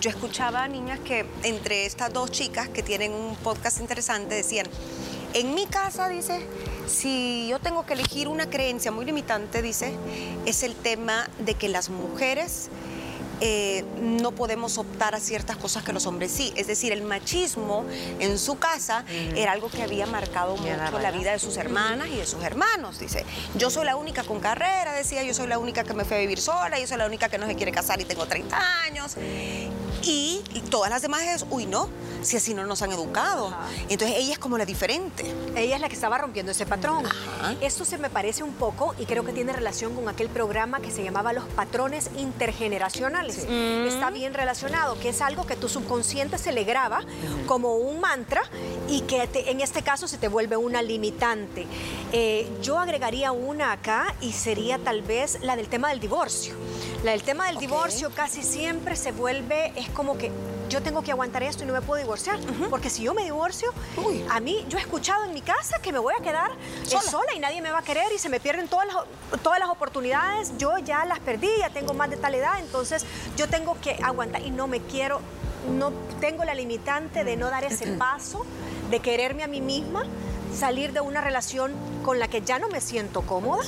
Yo 0.00 0.10
escuchaba 0.10 0.64
a 0.64 0.68
niñas 0.68 1.00
que 1.00 1.26
entre 1.42 1.86
estas 1.86 2.12
dos 2.12 2.30
chicas 2.30 2.68
que 2.68 2.82
tienen 2.82 3.12
un 3.12 3.34
podcast 3.36 3.80
interesante 3.80 4.34
decían, 4.34 4.66
en 5.32 5.54
mi 5.54 5.66
casa, 5.66 6.08
dice, 6.08 6.46
si 6.86 7.46
yo 7.48 7.58
tengo 7.58 7.84
que 7.84 7.92
elegir 7.94 8.28
una 8.28 8.48
creencia 8.48 8.90
muy 8.90 9.04
limitante, 9.04 9.62
dice, 9.62 9.92
es 10.46 10.62
el 10.62 10.74
tema 10.74 11.28
de 11.38 11.54
que 11.54 11.68
las 11.68 11.90
mujeres 11.90 12.68
eh, 13.40 13.84
no 14.00 14.32
podemos 14.32 14.78
optar 14.78 15.14
a 15.14 15.20
ciertas 15.20 15.56
cosas 15.56 15.84
que 15.84 15.92
los 15.92 16.06
hombres 16.06 16.30
sí. 16.30 16.52
Es 16.56 16.66
decir, 16.66 16.92
el 16.92 17.02
machismo 17.02 17.84
en 18.18 18.38
su 18.38 18.58
casa 18.58 19.04
era 19.34 19.52
algo 19.52 19.70
que 19.70 19.82
había 19.82 20.06
marcado 20.06 20.56
mucho 20.56 20.98
la 20.98 21.10
vida 21.10 21.32
de 21.32 21.38
sus 21.38 21.56
hermanas 21.56 22.08
y 22.08 22.16
de 22.16 22.26
sus 22.26 22.42
hermanos. 22.42 22.98
Dice, 22.98 23.24
yo 23.54 23.70
soy 23.70 23.84
la 23.84 23.96
única 23.96 24.24
con 24.24 24.40
carrera, 24.40 24.92
decía, 24.92 25.22
yo 25.22 25.34
soy 25.34 25.46
la 25.46 25.58
única 25.58 25.84
que 25.84 25.94
me 25.94 26.04
fue 26.04 26.16
a 26.16 26.20
vivir 26.20 26.40
sola, 26.40 26.78
yo 26.78 26.86
soy 26.86 26.98
la 26.98 27.06
única 27.06 27.28
que 27.28 27.38
no 27.38 27.46
se 27.46 27.54
quiere 27.54 27.72
casar 27.72 28.00
y 28.00 28.04
tengo 28.04 28.26
30 28.26 28.82
años. 28.84 29.16
Y 30.08 30.62
todas 30.70 30.90
las 30.90 31.02
demás 31.02 31.22
es, 31.22 31.46
uy, 31.50 31.66
no, 31.66 31.88
si 32.22 32.36
así 32.36 32.54
no 32.54 32.64
nos 32.64 32.82
han 32.82 32.92
educado. 32.92 33.52
Entonces 33.88 34.18
ella 34.18 34.32
es 34.32 34.38
como 34.38 34.58
la 34.58 34.64
diferente. 34.64 35.24
Ella 35.54 35.76
es 35.76 35.80
la 35.80 35.88
que 35.88 35.94
estaba 35.94 36.18
rompiendo 36.18 36.52
ese 36.52 36.66
patrón. 36.66 37.04
Esto 37.60 37.84
se 37.84 37.98
me 37.98 38.10
parece 38.10 38.42
un 38.42 38.52
poco 38.52 38.94
y 38.98 39.06
creo 39.06 39.24
que 39.24 39.32
tiene 39.32 39.52
relación 39.52 39.94
con 39.94 40.08
aquel 40.08 40.28
programa 40.28 40.80
que 40.80 40.90
se 40.90 41.02
llamaba 41.02 41.32
Los 41.32 41.44
Patrones 41.44 42.10
Intergeneracionales. 42.16 43.46
Mm. 43.48 43.86
Está 43.86 44.10
bien 44.10 44.34
relacionado, 44.34 44.98
que 45.00 45.08
es 45.08 45.20
algo 45.20 45.46
que 45.46 45.56
tu 45.56 45.68
subconsciente 45.68 46.38
se 46.38 46.52
le 46.52 46.64
graba 46.64 47.00
como 47.46 47.76
un 47.76 48.00
mantra 48.00 48.42
y 48.88 49.02
que 49.02 49.28
en 49.34 49.60
este 49.60 49.82
caso 49.82 50.08
se 50.08 50.18
te 50.18 50.28
vuelve 50.28 50.56
una 50.56 50.82
limitante. 50.82 51.66
Eh, 52.12 52.48
yo 52.62 52.78
agregaría 52.78 53.32
una 53.32 53.72
acá 53.72 54.14
y 54.20 54.32
sería 54.32 54.78
tal 54.78 55.02
vez 55.02 55.38
la 55.42 55.56
del 55.56 55.68
tema 55.68 55.88
del 55.88 56.00
divorcio. 56.00 56.54
La 57.04 57.12
del 57.12 57.22
tema 57.22 57.46
del 57.46 57.58
divorcio 57.58 58.10
casi 58.10 58.42
siempre 58.42 58.96
se 58.96 59.12
vuelve, 59.12 59.72
es 59.76 59.88
como 59.96 60.18
que 60.18 60.30
yo 60.68 60.82
tengo 60.82 61.02
que 61.02 61.10
aguantar 61.10 61.42
esto 61.42 61.64
y 61.64 61.66
no 61.66 61.72
me 61.72 61.80
puedo 61.80 62.00
divorciar. 62.00 62.38
Porque 62.68 62.90
si 62.90 63.02
yo 63.02 63.14
me 63.14 63.24
divorcio, 63.24 63.72
a 64.30 64.40
mí, 64.40 64.64
yo 64.68 64.76
he 64.78 64.80
escuchado 64.80 65.24
en 65.24 65.32
mi 65.32 65.40
casa 65.40 65.78
que 65.80 65.90
me 65.90 65.98
voy 65.98 66.12
a 66.18 66.22
quedar 66.22 66.50
eh, 66.50 66.96
sola. 67.00 67.32
y 67.34 67.38
nadie 67.38 67.62
me 67.62 67.70
va 67.70 67.78
a 67.78 67.82
querer 67.82 68.12
y 68.14 68.18
se 68.18 68.28
me 68.28 68.38
pierden 68.38 68.68
todas 68.68 68.86
las, 68.86 68.96
todas 69.42 69.58
las 69.58 69.70
oportunidades. 69.70 70.52
Yo 70.58 70.76
ya 70.78 71.04
las 71.06 71.18
perdí, 71.20 71.48
ya 71.58 71.70
tengo 71.70 71.94
más 71.94 72.10
de 72.10 72.18
tal 72.18 72.34
edad, 72.34 72.60
entonces 72.60 73.06
yo 73.36 73.48
tengo 73.48 73.76
que 73.80 73.98
aguantar 74.02 74.42
y 74.42 74.50
no 74.50 74.66
me 74.66 74.80
quiero, 74.80 75.20
no 75.78 75.92
tengo 76.20 76.44
la 76.44 76.54
limitante 76.54 77.24
de 77.24 77.36
no 77.36 77.48
dar 77.48 77.64
ese 77.64 77.86
paso, 77.92 78.44
de 78.90 79.00
quererme 79.00 79.44
a 79.44 79.48
mí 79.48 79.62
misma, 79.62 80.04
salir 80.54 80.92
de 80.92 81.00
una 81.00 81.22
relación 81.22 81.72
con 82.04 82.18
la 82.18 82.28
que 82.28 82.42
ya 82.42 82.58
no 82.58 82.68
me 82.68 82.82
siento 82.82 83.22
cómoda 83.22 83.64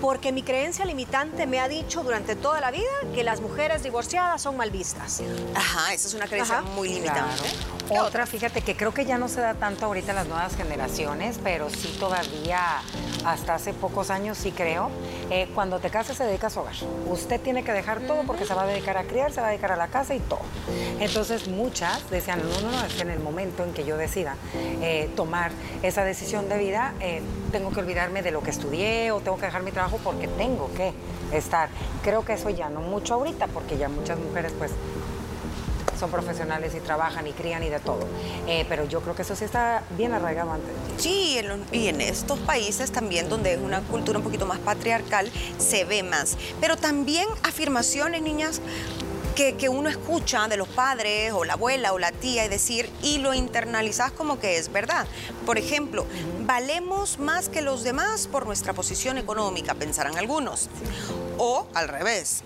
porque 0.00 0.32
mi 0.32 0.42
creencia 0.42 0.84
limitante 0.84 1.46
me 1.46 1.60
ha 1.60 1.68
dicho 1.68 2.02
durante 2.02 2.36
toda 2.36 2.60
la 2.60 2.70
vida 2.70 2.84
que 3.14 3.24
las 3.24 3.40
mujeres 3.40 3.82
divorciadas 3.82 4.40
son 4.42 4.56
mal 4.56 4.70
vistas. 4.70 5.22
Ajá, 5.54 5.92
esa 5.92 6.08
es 6.08 6.14
una 6.14 6.26
creencia 6.26 6.62
muy 6.62 6.88
limitante. 6.88 7.44
Otra, 7.90 8.26
fíjate 8.26 8.60
que 8.62 8.76
creo 8.76 8.92
que 8.92 9.04
ya 9.04 9.18
no 9.18 9.28
se 9.28 9.40
da 9.40 9.54
tanto 9.54 9.86
ahorita 9.86 10.10
en 10.10 10.16
las 10.16 10.26
nuevas 10.28 10.56
generaciones, 10.56 11.38
pero 11.42 11.70
sí 11.70 11.96
todavía 11.98 12.82
hasta 13.24 13.54
hace 13.54 13.72
pocos 13.72 14.10
años 14.10 14.38
sí 14.38 14.52
creo. 14.52 14.90
Eh, 15.30 15.48
cuando 15.54 15.78
te 15.78 15.90
casas 15.90 16.16
se 16.16 16.24
dedica 16.24 16.46
a 16.46 16.50
su 16.50 16.60
hogar. 16.60 16.74
Usted 17.06 17.40
tiene 17.40 17.64
que 17.64 17.72
dejar 17.72 18.00
todo 18.00 18.22
porque 18.22 18.46
se 18.46 18.54
va 18.54 18.62
a 18.62 18.66
dedicar 18.66 18.96
a 18.96 19.04
criar, 19.04 19.32
se 19.32 19.40
va 19.40 19.48
a 19.48 19.50
dedicar 19.50 19.72
a 19.72 19.76
la 19.76 19.88
casa 19.88 20.14
y 20.14 20.20
todo. 20.20 20.40
Entonces 21.00 21.48
muchas 21.48 22.08
decían, 22.10 22.40
no, 22.42 22.60
no, 22.60 22.70
no, 22.70 22.84
es 22.84 22.94
que 22.94 23.02
en 23.02 23.10
el 23.10 23.20
momento 23.20 23.64
en 23.64 23.72
que 23.72 23.84
yo 23.84 23.96
decida 23.96 24.36
eh, 24.54 25.10
tomar 25.16 25.50
esa 25.82 26.04
decisión 26.04 26.48
de 26.48 26.58
vida, 26.58 26.94
eh, 27.00 27.22
tengo 27.50 27.70
que 27.70 27.80
olvidarme 27.80 28.22
de 28.22 28.30
lo 28.30 28.42
que 28.42 28.50
estudié 28.50 29.10
o 29.12 29.20
tengo 29.20 29.38
que 29.38 29.46
dejar 29.46 29.62
mi 29.62 29.72
trabajo 29.72 29.98
porque 30.02 30.28
tengo 30.28 30.70
que 30.74 30.92
estar. 31.32 31.68
Creo 32.02 32.24
que 32.24 32.34
eso 32.34 32.50
ya 32.50 32.68
no 32.68 32.80
mucho 32.80 33.14
ahorita 33.14 33.46
porque 33.48 33.76
ya 33.76 33.88
muchas 33.88 34.18
mujeres 34.18 34.52
pues 34.58 34.72
son 35.98 36.10
profesionales 36.10 36.74
y 36.74 36.80
trabajan 36.80 37.26
y 37.26 37.32
crían 37.32 37.62
y 37.62 37.68
de 37.68 37.80
todo. 37.80 38.06
Eh, 38.46 38.64
pero 38.68 38.84
yo 38.84 39.00
creo 39.00 39.14
que 39.14 39.22
eso 39.22 39.34
sí 39.34 39.44
está 39.44 39.82
bien 39.96 40.12
arraigado 40.12 40.52
antes. 40.52 40.70
Sí, 40.96 41.40
y 41.72 41.88
en 41.88 42.00
estos 42.00 42.38
países 42.40 42.92
también 42.92 43.28
donde 43.28 43.54
es 43.54 43.60
una 43.60 43.80
cultura 43.82 44.18
un 44.18 44.24
poquito 44.24 44.46
más 44.46 44.58
patriarcal 44.58 45.30
se 45.58 45.84
ve 45.84 46.02
más. 46.02 46.38
Pero 46.60 46.76
también 46.76 47.26
afirmaciones, 47.42 48.22
niñas, 48.22 48.60
que, 49.38 49.68
uno 49.68 49.88
escucha 49.88 50.48
de 50.48 50.56
los 50.56 50.66
padres 50.66 51.32
o 51.32 51.44
la 51.44 51.52
abuela 51.52 51.92
o 51.92 51.98
la 52.00 52.10
tía 52.10 52.44
y 52.44 52.48
decir, 52.48 52.90
y 53.02 53.18
lo 53.18 53.34
internalizas 53.34 54.10
como 54.10 54.40
que 54.40 54.58
es 54.58 54.72
verdad. 54.72 55.06
Por 55.46 55.58
ejemplo, 55.58 56.06
valemos 56.40 57.20
más 57.20 57.48
que 57.48 57.62
los 57.62 57.84
demás 57.84 58.26
por 58.26 58.46
nuestra 58.46 58.72
posición 58.72 59.16
económica, 59.16 59.74
pensarán 59.74 60.18
algunos. 60.18 60.68
O 61.38 61.68
al 61.74 61.86
revés. 61.86 62.42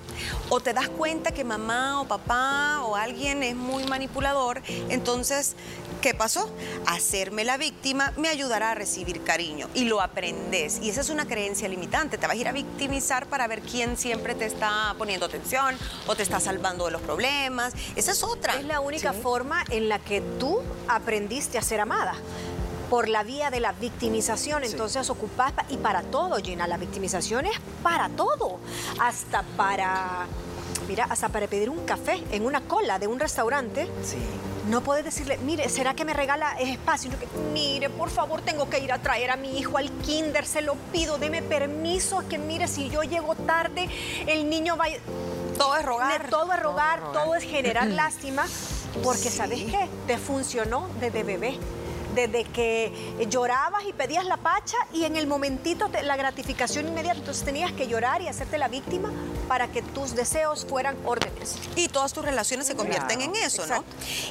O 0.51 0.61
te 0.61 0.75
das 0.75 0.91
cuenta 0.91 1.33
que 1.33 1.45
mamá 1.45 2.03
o 2.03 2.07
papá 2.07 2.83
o 2.83 2.95
alguien 2.95 3.43
es 3.43 3.57
muy 3.57 3.85
manipulador, 3.87 4.61
entonces 4.91 5.57
¿Qué 6.03 6.15
pasó? 6.15 6.51
Hacerme 6.87 7.45
la 7.45 7.57
víctima 7.57 8.13
me 8.17 8.29
ayudará 8.29 8.73
a 8.73 8.75
recibir 8.75 9.23
cariño 9.23 9.69
y 9.73 9.85
lo 9.85 10.01
aprendes. 10.01 10.81
Y 10.83 10.91
esa 10.91 11.01
es 11.01 11.11
una 11.11 11.27
creencia 11.27 11.69
limitante. 11.69 12.19
Te 12.19 12.27
vas 12.27 12.35
a 12.35 12.41
ir 12.41 12.49
a 12.49 12.53
victimizar 12.53 13.27
para 13.27 13.47
ver 13.47 13.63
quién 13.63 13.97
siempre 13.97 14.35
te 14.35 14.47
está 14.47 14.97
poniendo 14.99 15.27
atención 15.27 15.77
o 16.09 16.17
te 16.17 16.25
está 16.25 16.41
salvando 16.41 16.82
de 16.87 16.93
los 16.93 17.03
problemas. 17.03 17.75
Esa 17.97 18.12
es 18.12 18.23
otra. 18.23 18.55
Es 18.55 18.65
la 18.65 18.81
única 18.81 19.12
forma 19.12 19.65
en 19.71 19.89
la 19.89 19.99
que 19.99 20.21
tú 20.39 20.61
aprendiste 20.89 21.59
a 21.59 21.62
ser 21.62 21.81
amada 21.81 22.15
por 22.93 23.09
la 23.09 23.23
vía 23.23 23.51
de 23.51 23.59
la 23.59 23.73
victimización. 23.73 24.65
Entonces 24.65 25.09
ocupas 25.09 25.55
y 25.71 25.79
para 25.79 26.03
todo, 26.03 26.37
Gina, 26.37 26.67
la 26.69 26.77
victimización 26.77 27.47
es 27.47 27.59
para 27.83 28.11
todo, 28.11 28.59
hasta 29.01 29.43
para, 29.57 30.27
mira, 30.87 31.07
hasta 31.09 31.31
para 31.31 31.47
pedir 31.47 31.71
un 31.71 31.87
café 31.87 32.23
en 32.33 32.45
una 32.45 32.61
cola 32.61 32.99
de 32.99 33.07
un 33.07 33.19
restaurante. 33.19 33.89
Sí. 34.05 34.19
No 34.69 34.83
puedes 34.83 35.07
decirle, 35.07 35.39
mire, 35.39 35.71
¿será 35.71 35.95
que 35.95 36.05
me 36.05 36.12
regala 36.12 36.53
espacio? 36.61 37.11
que, 37.19 37.27
mire, 37.55 37.89
por 37.89 38.11
favor, 38.11 38.43
tengo 38.43 38.69
que 38.69 38.79
ir 38.79 38.93
a 38.93 38.99
traer 38.99 39.31
a 39.31 39.37
mi 39.37 39.59
hijo 39.59 39.79
al 39.79 39.91
kinder, 40.03 40.45
se 40.45 40.61
lo 40.61 40.75
pido, 40.93 41.17
deme 41.17 41.41
permiso, 41.41 42.23
que 42.29 42.37
mire, 42.37 42.69
si 42.69 42.91
yo 42.91 43.03
llego 43.03 43.35
tarde, 43.35 43.89
el 44.27 44.51
niño 44.51 44.77
va... 44.77 44.85
Todo 45.62 45.76
es 45.76 45.85
rogar. 45.85 46.28
todo 46.28 46.52
es 46.52 46.61
rogar, 46.61 47.12
todo, 47.12 47.35
es 47.37 47.45
generar 47.45 47.87
lástima, 48.02 48.45
porque 49.04 49.31
¿sabes 49.31 49.61
qué? 49.61 49.88
Te 50.09 50.19
funcionó 50.19 50.88
desde 50.99 51.23
bebé 51.23 51.57
desde 52.16 52.45
que 52.45 52.92
llorabas 53.31 53.85
y 53.88 53.95
pedías 53.95 54.26
la 54.26 54.37
pacha 54.37 54.76
y 54.92 55.04
en 55.04 55.16
el 55.16 55.26
momentito 55.26 55.88
la 56.02 56.14
gratificación 56.16 56.88
inmediata, 56.88 57.21
entonces 57.21 57.42
tenías 57.42 57.73
que 57.73 57.88
llorar 57.88 58.21
y 58.21 58.28
hacerte 58.28 58.59
la 58.59 58.69
víctima 58.69 59.11
para 59.43 59.69
que 59.69 59.83
tus 59.83 60.15
deseos 60.15 60.67
fueran 60.69 60.97
órdenes. 61.05 61.57
Y 61.77 61.89
todas 61.89 62.13
tus 62.13 62.25
relaciones 62.25 62.67
se 62.67 62.75
convierten 62.75 63.21
en 63.21 63.35
eso, 63.37 63.67
¿no? 63.67 63.85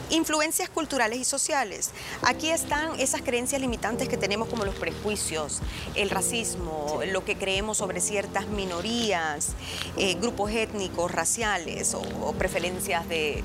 Influencias 0.10 0.70
culturales 0.70 1.20
y 1.20 1.24
sociales. 1.26 1.92
Aquí 2.24 2.50
están 2.50 3.00
esas 3.00 3.22
creencias 3.22 3.62
limitantes 3.62 4.08
que 4.08 4.18
tenemos 4.18 4.48
como 4.48 4.66
los 4.66 4.76
prejuicios, 4.76 5.60
el 5.96 6.10
racismo, 6.10 7.00
lo 7.12 7.26
que 7.26 7.36
creemos 7.36 7.78
sobre 7.78 8.02
ciertas 8.02 8.48
minorías, 8.48 9.50
eh, 9.98 10.16
grupos 10.16 10.52
étnicos, 10.52 11.12
raciales 11.12 11.94
o, 11.94 12.34
preferencias 12.34 13.08
de, 13.08 13.44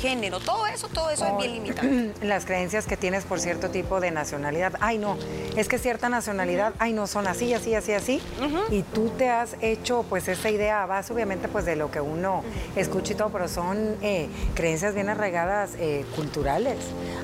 género, 0.00 0.40
todo 0.40 0.66
eso, 0.66 0.88
todo 0.88 1.10
eso 1.10 1.24
es 1.24 1.36
bien 1.38 1.52
limitante. 1.52 2.12
Las 2.26 2.44
creencias 2.44 2.86
que 2.86 2.96
tienes 2.96 3.24
por 3.24 3.40
cierto 3.40 3.70
tipo 3.70 3.98
de 4.00 4.10
nacionalidad. 4.10 4.74
Ay, 4.80 4.98
no, 4.98 5.16
es 5.56 5.68
que 5.68 5.78
cierta 5.78 6.08
nacionalidad, 6.08 6.74
ay, 6.78 6.92
no, 6.92 7.06
son 7.06 7.26
así, 7.26 7.54
así, 7.54 7.74
así, 7.74 7.92
así. 7.92 8.20
Y 8.70 8.82
tú 8.82 9.10
te 9.16 9.30
has 9.30 9.56
hecho 9.60 10.04
pues 10.08 10.28
esa 10.28 10.50
idea 10.50 10.65
a 10.70 10.86
base 10.86 11.12
obviamente 11.12 11.48
pues 11.48 11.64
de 11.64 11.76
lo 11.76 11.90
que 11.90 12.00
uno 12.00 12.42
escucha 12.74 13.12
y 13.12 13.16
todo, 13.16 13.30
pero 13.30 13.48
son 13.48 13.96
eh, 14.02 14.28
creencias 14.54 14.94
bien 14.94 15.08
arraigadas 15.08 15.74
eh, 15.78 16.04
culturales. 16.14 16.78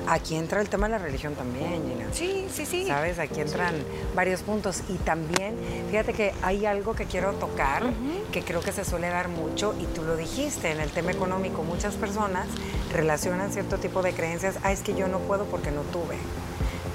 Aquí 0.07 0.35
entra 0.35 0.61
el 0.61 0.69
tema 0.69 0.87
de 0.87 0.91
la 0.91 0.97
religión 0.97 1.35
también, 1.35 1.83
Gina. 1.87 2.05
Sí, 2.11 2.47
sí, 2.51 2.65
sí. 2.65 2.85
¿Sabes? 2.85 3.19
Aquí 3.19 3.39
entran 3.39 3.75
varios 4.15 4.41
puntos. 4.41 4.83
Y 4.89 4.97
también, 4.97 5.55
fíjate 5.89 6.13
que 6.13 6.33
hay 6.41 6.65
algo 6.65 6.93
que 6.93 7.05
quiero 7.05 7.33
tocar, 7.33 7.83
que 8.31 8.43
creo 8.43 8.61
que 8.61 8.71
se 8.71 8.83
suele 8.83 9.09
dar 9.09 9.29
mucho, 9.29 9.73
y 9.79 9.85
tú 9.85 10.03
lo 10.03 10.15
dijiste, 10.15 10.71
en 10.71 10.79
el 10.79 10.89
tema 10.91 11.11
económico, 11.11 11.63
muchas 11.63 11.95
personas 11.95 12.47
relacionan 12.91 13.51
cierto 13.51 13.77
tipo 13.77 14.01
de 14.01 14.13
creencias, 14.13 14.55
ah, 14.63 14.71
es 14.71 14.81
que 14.81 14.93
yo 14.93 15.07
no 15.07 15.19
puedo 15.19 15.45
porque 15.45 15.71
no 15.71 15.81
tuve. 15.81 16.17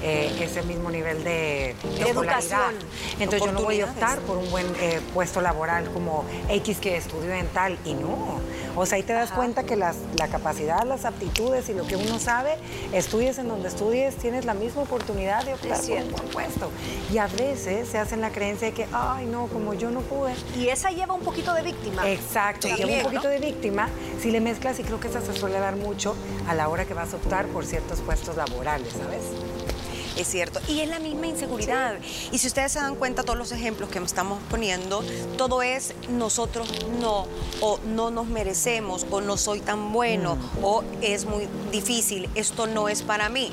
Eh, 0.01 0.31
ese 0.41 0.63
mismo 0.63 0.91
nivel 0.91 1.25
de, 1.25 1.75
educación. 1.99 2.75
Entonces 3.19 3.45
yo 3.45 3.53
no 3.53 3.63
voy 3.63 3.81
a 3.81 3.87
optar 3.87 4.21
por 4.21 4.39
un 4.39 4.49
buen 4.51 4.67
eh, 4.81 5.01
puesto 5.13 5.41
laboral 5.41 5.91
como 5.91 6.25
X 6.49 6.79
que 6.79 6.97
estudió 6.97 7.33
en 7.33 7.49
tal 7.49 7.77
y 7.85 7.95
no. 7.95 8.41
O 8.77 8.87
sea, 8.87 8.97
ahí 8.97 9.03
te 9.03 9.13
das 9.13 9.33
cuenta 9.33 9.65
que 9.65 9.75
las, 9.75 9.97
la 10.17 10.29
capacidad, 10.29 10.85
las 10.85 11.05
aptitudes 11.05 11.69
y 11.69 11.75
lo 11.75 11.85
que 11.85 11.97
uno 11.97 12.21
sabe, 12.21 12.55
estudies 12.93 13.39
en 13.39 13.49
donde 13.49 13.67
estudies, 13.67 14.15
tienes 14.17 14.45
la 14.45 14.55
misma 14.55 14.83
oportunidad 14.83 15.45
de 15.45 15.55
optar 15.55 15.81
por 15.81 15.91
un 15.91 16.13
buen 16.13 16.29
puesto. 16.29 16.71
Y 17.13 17.19
a 17.19 17.27
veces 17.27 17.89
se 17.89 17.99
hacen 17.99 18.21
la 18.21 18.31
creencia 18.31 18.69
de 18.69 18.75
que, 18.75 18.87
ay, 18.93 19.27
no, 19.27 19.49
como 19.49 19.75
yo 19.75 19.91
no 19.91 20.01
pude. 20.03 20.33
Y 20.57 20.69
esa 20.69 20.91
lleva 20.91 21.15
un 21.15 21.23
poquito 21.23 21.53
de 21.55 21.63
víctima. 21.63 22.09
Exacto, 22.09 22.69
lleva 22.69 22.99
un 22.99 23.03
poquito 23.03 23.27
de 23.27 23.39
víctima. 23.39 23.89
Si 24.23 24.31
le 24.31 24.41
mezclas, 24.41 24.79
y 24.79 24.85
creo 24.85 25.01
que 25.01 25.09
esa 25.09 25.23
se 25.23 25.35
suele 25.35 25.59
dar 25.59 25.75
mucho 25.75 26.15
a 26.47 26.55
la 26.55 26.69
hora 26.69 26.85
que 26.85 26.95
vas 26.95 27.13
a 27.15 27.17
optar 27.17 27.47
por 27.47 27.67
ciertos 27.67 27.99
puestos 28.01 28.37
laborales, 28.37 28.93
¿sabes? 28.93 29.23
Es 30.19 30.29
cierto. 30.29 30.61
Y 30.69 30.81
es 30.81 30.89
la 30.89 30.99
misma 30.99 31.27
inseguridad. 31.27 31.95
Y 32.33 32.39
si 32.39 32.47
ustedes 32.47 32.73
se 32.73 32.81
dan 32.81 32.97
cuenta, 32.97 33.23
todos 33.23 33.39
los 33.39 33.53
ejemplos 33.53 33.89
que 33.89 33.99
estamos 33.99 34.39
poniendo, 34.51 35.03
todo 35.37 35.63
es 35.63 35.95
nosotros 36.09 36.69
no, 37.01 37.27
o 37.61 37.79
no 37.87 38.11
nos 38.11 38.27
merecemos, 38.27 39.07
o 39.11 39.21
no 39.21 39.37
soy 39.37 39.61
tan 39.61 39.93
bueno, 39.93 40.37
mm. 40.37 40.65
o 40.65 40.83
es 41.01 41.25
muy 41.25 41.49
difícil, 41.71 42.29
esto 42.35 42.67
no 42.67 42.89
es 42.89 43.03
para 43.03 43.29
mí. 43.29 43.53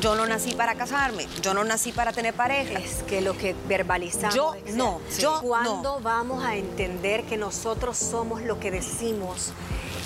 Yo 0.00 0.16
no 0.16 0.26
nací 0.26 0.54
para 0.54 0.74
casarme, 0.74 1.28
yo 1.42 1.54
no 1.54 1.64
nací 1.64 1.92
para 1.92 2.12
tener 2.12 2.34
pareja. 2.34 2.78
Es 2.78 3.02
que 3.04 3.20
lo 3.20 3.36
que 3.36 3.54
verbalizamos. 3.68 4.34
Yo 4.34 4.54
no, 4.74 5.00
yo 5.18 5.40
¿Cuándo 5.42 6.00
vamos 6.00 6.42
a 6.44 6.56
entender 6.56 7.24
que 7.24 7.36
nosotros 7.36 7.98
somos 7.98 8.42
lo 8.42 8.58
que 8.58 8.70
decimos? 8.70 9.52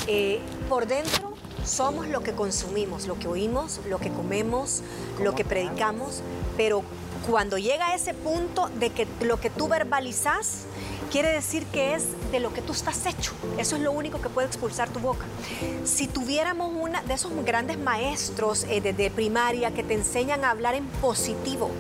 Eh, 0.07 0.41
por 0.69 0.87
dentro 0.87 1.26
somos 1.67 2.07
lo 2.09 2.23
que 2.23 2.33
consumimos, 2.33 3.07
lo 3.07 3.19
que 3.19 3.29
oímos, 3.29 3.81
lo 3.89 3.99
que 3.99 4.11
comemos, 4.11 4.83
lo 5.21 5.35
que 5.35 5.45
predicamos, 5.45 6.23
pero 6.57 6.83
cuando 7.29 7.59
llega 7.59 7.89
a 7.89 7.95
ese 7.95 8.15
punto 8.15 8.71
de 8.79 8.91
que 8.91 9.07
lo 9.21 9.41
que 9.41 9.51
tú 9.51 9.69
verbalizas 9.69 10.65
quiere 11.11 11.33
decir 11.33 11.65
que 11.67 11.95
es 11.95 12.05
de 12.33 12.41
lo 12.41 12.53
que 12.53 12.63
tú 12.63 12.73
estás 12.73 13.07
hecho. 13.07 13.33
Eso 13.59 13.77
es 13.77 13.83
lo 13.83 13.93
único 13.93 14.21
que 14.21 14.29
puede 14.29 14.47
expulsar 14.47 14.89
tu 14.91 15.01
boca. 15.01 15.27
Si 15.85 16.07
tuviéramos 16.07 16.73
una 16.75 17.03
de 17.03 17.15
esos 17.15 17.33
grandes 17.45 17.79
maestros 17.79 18.65
eh, 18.65 18.81
de, 18.81 19.11
primaria 19.11 19.73
que 19.73 19.83
te 19.83 19.95
enseñan 19.95 20.45
a 20.45 20.51
hablar 20.51 20.75
en 20.75 20.87
positivo 20.87 21.71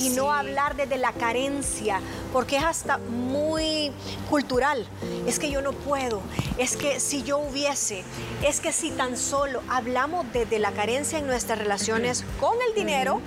y 0.00 0.10
no 0.10 0.32
hablar 0.32 0.76
desde 0.76 0.96
la 0.96 1.12
carencia, 1.12 2.00
porque 2.32 2.56
es 2.56 2.64
hasta 2.64 2.98
muy 2.98 3.92
cultural. 4.30 4.86
Es 5.26 5.38
que 5.38 5.50
yo 5.50 5.62
no 5.62 5.72
puedo, 5.72 6.20
es 6.58 6.76
que 6.76 7.00
si 7.00 7.22
yo 7.22 7.38
hubiese, 7.38 8.04
es 8.46 8.60
que 8.60 8.72
si 8.72 8.90
tan 8.90 9.16
solo 9.16 9.62
hablamos 9.68 10.24
desde 10.32 10.58
la 10.58 10.72
carencia 10.72 11.18
en 11.18 11.26
nuestras 11.26 11.58
relaciones 11.58 12.24
con 12.40 12.56
el 12.68 12.74
dinero, 12.74 13.20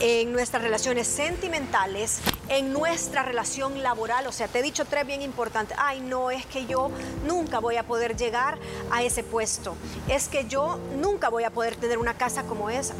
en 0.00 0.32
nuestras 0.32 0.62
relaciones 0.62 1.06
sentimentales, 1.06 2.20
en 2.48 2.72
nuestra 2.72 3.22
relación 3.22 3.82
laboral. 3.82 4.26
O 4.26 4.32
sea, 4.32 4.48
te 4.48 4.60
he 4.60 4.62
dicho 4.62 4.84
tres 4.84 5.06
bien 5.06 5.22
importantes. 5.22 5.76
Ay, 5.80 6.00
no, 6.00 6.30
es 6.30 6.46
que 6.46 6.66
yo 6.66 6.90
nunca 7.26 7.58
voy 7.58 7.76
a 7.76 7.82
poder 7.82 8.16
llegar 8.16 8.58
a 8.90 9.02
ese 9.02 9.22
puesto. 9.22 9.76
Es 10.08 10.28
que 10.28 10.46
yo 10.46 10.78
nunca 11.00 11.28
voy 11.28 11.44
a 11.44 11.50
poder 11.50 11.76
tener 11.76 11.98
una 11.98 12.14
casa 12.14 12.44
como 12.44 12.70
esa 12.70 12.94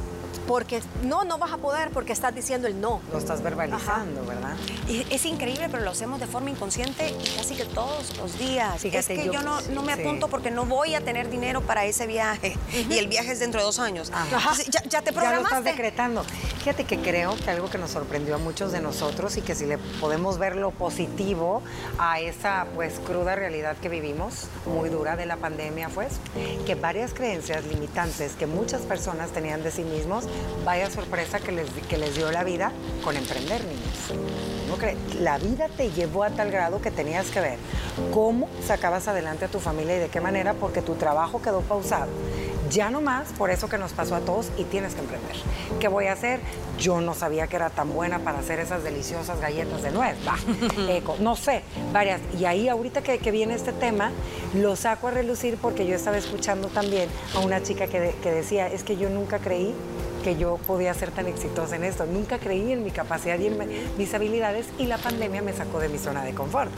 porque 0.46 0.80
no, 1.02 1.24
no 1.24 1.38
vas 1.38 1.52
a 1.52 1.58
poder 1.58 1.90
porque 1.90 2.12
estás 2.12 2.34
diciendo 2.34 2.68
el 2.68 2.80
no. 2.80 3.00
Lo 3.12 3.18
estás 3.18 3.42
verbalizando, 3.42 4.24
¿verdad? 4.24 4.56
Y 4.88 5.06
es 5.10 5.26
increíble, 5.26 5.68
pero 5.70 5.84
lo 5.84 5.90
hacemos 5.90 6.20
de 6.20 6.26
forma 6.26 6.50
inconsciente 6.50 7.14
casi 7.36 7.54
que 7.54 7.64
todos 7.66 8.16
los 8.16 8.38
días. 8.38 8.84
es 8.84 9.06
que 9.06 9.26
yo, 9.26 9.42
no, 9.42 9.60
no, 9.60 9.82
me 9.82 9.92
apunto 9.92 10.28
porque 10.28 10.50
no 10.50 10.64
voy 10.64 10.94
a 10.94 11.02
tener 11.02 11.28
dinero 11.30 11.60
para 11.60 11.84
ese 11.84 12.06
viaje 12.06 12.56
y 12.72 12.98
el 12.98 13.08
viaje 13.08 13.32
es 13.32 13.40
dentro 13.40 13.60
de 13.60 13.66
dos 13.66 13.78
años. 13.78 14.10
Ya, 14.70 14.82
ya, 14.84 15.02
te 15.02 15.12
programaste. 15.12 15.20
Ya 15.22 15.36
lo 15.36 15.58
estás 15.58 15.64
decretando. 15.64 16.24
Fíjate 16.58 16.84
que 16.84 16.98
creo 16.98 17.36
que 17.36 17.50
algo 17.50 17.70
que 17.70 17.78
nos 17.78 17.90
sorprendió 17.90 18.34
a 18.34 18.38
muchos 18.38 18.72
de 18.72 18.80
nosotros 18.80 19.36
y 19.36 19.42
que 19.42 19.54
si 19.54 19.66
le 19.66 19.78
podemos 20.00 20.38
ver 20.38 20.56
lo 20.56 20.70
positivo 20.70 21.62
a 21.98 22.20
esa 22.20 22.66
pues 22.74 23.00
cruda 23.04 23.36
realidad 23.36 23.76
que 23.76 23.88
vivimos, 23.88 24.48
muy 24.66 24.88
dura 24.88 25.16
de 25.16 25.26
la 25.26 25.36
pandemia, 25.36 25.88
pues, 25.88 26.14
que 26.66 26.74
varias 26.74 27.14
creencias 27.14 27.64
limitantes 27.66 28.32
que 28.32 28.46
muchas 28.46 28.82
personas 28.82 29.30
tenían 29.30 29.62
de 29.62 29.70
sí 29.70 29.82
mismos 29.82 30.17
vaya 30.64 30.90
sorpresa 30.90 31.40
que 31.40 31.52
les, 31.52 31.70
que 31.88 31.98
les 31.98 32.16
dio 32.16 32.30
la 32.30 32.44
vida 32.44 32.72
con 33.04 33.16
emprender, 33.16 33.64
niños. 33.64 34.48
¿No 34.68 34.76
La 35.22 35.38
vida 35.38 35.68
te 35.74 35.90
llevó 35.90 36.24
a 36.24 36.30
tal 36.30 36.50
grado 36.50 36.82
que 36.82 36.90
tenías 36.90 37.30
que 37.30 37.40
ver 37.40 37.58
cómo 38.12 38.48
sacabas 38.66 39.08
adelante 39.08 39.46
a 39.46 39.48
tu 39.48 39.60
familia 39.60 39.96
y 39.96 40.00
de 40.00 40.08
qué 40.08 40.20
manera, 40.20 40.52
porque 40.52 40.82
tu 40.82 40.94
trabajo 40.94 41.40
quedó 41.40 41.62
pausado. 41.62 42.08
Ya 42.70 42.90
no 42.90 43.00
más, 43.00 43.32
por 43.32 43.50
eso 43.50 43.68
que 43.70 43.78
nos 43.78 43.92
pasó 43.92 44.14
a 44.14 44.20
todos 44.20 44.50
y 44.58 44.64
tienes 44.64 44.94
que 44.94 45.00
emprender. 45.00 45.36
¿Qué 45.80 45.88
voy 45.88 46.06
a 46.06 46.12
hacer? 46.12 46.40
Yo 46.78 47.00
no 47.00 47.14
sabía 47.14 47.46
que 47.46 47.56
era 47.56 47.70
tan 47.70 47.94
buena 47.94 48.18
para 48.18 48.40
hacer 48.40 48.60
esas 48.60 48.84
deliciosas 48.84 49.40
galletas 49.40 49.82
de 49.82 49.90
nuez. 49.90 50.16
no 51.20 51.34
sé, 51.34 51.62
varias. 51.92 52.20
Y 52.38 52.44
ahí 52.44 52.68
ahorita 52.68 53.00
que, 53.00 53.30
viene 53.30 53.54
este 53.54 53.72
tema, 53.72 54.10
lo 54.54 54.76
saco 54.76 55.08
a 55.08 55.12
relucir 55.12 55.56
porque 55.56 55.86
yo 55.86 55.94
estaba 55.94 56.18
escuchando 56.18 56.68
también 56.68 57.08
a 57.34 57.38
una 57.38 57.62
chica 57.62 57.86
que, 57.86 58.14
que 58.22 58.30
decía, 58.30 58.66
es 58.66 58.82
que 58.84 58.98
yo 58.98 59.08
nunca 59.08 59.38
creí 59.38 59.74
que 60.22 60.36
yo 60.36 60.56
podía 60.66 60.92
ser 60.94 61.10
tan 61.10 61.26
exitosa 61.26 61.76
en 61.76 61.84
esto. 61.84 62.06
Nunca 62.06 62.38
creí 62.38 62.72
en 62.72 62.84
mi 62.84 62.90
capacidad 62.90 63.38
y 63.38 63.46
en 63.46 63.58
mis 63.96 64.14
habilidades 64.14 64.66
y 64.78 64.86
la 64.86 64.98
pandemia 64.98 65.42
me 65.42 65.52
sacó 65.52 65.80
de 65.80 65.88
mi 65.88 65.98
zona 65.98 66.24
de 66.24 66.34
confort. 66.34 66.70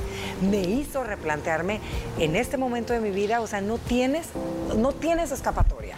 Me 0.43 0.61
hizo 0.61 1.05
replantearme 1.05 1.81
en 2.19 2.37
este 2.37 2.57
momento 2.57 2.93
de 2.93 3.01
mi 3.01 3.11
vida, 3.11 3.41
o 3.41 3.47
sea, 3.47 3.61
no 3.61 3.79
tienes, 3.79 4.29
no 4.77 4.93
tienes 4.93 5.33
escapatoria. 5.33 5.97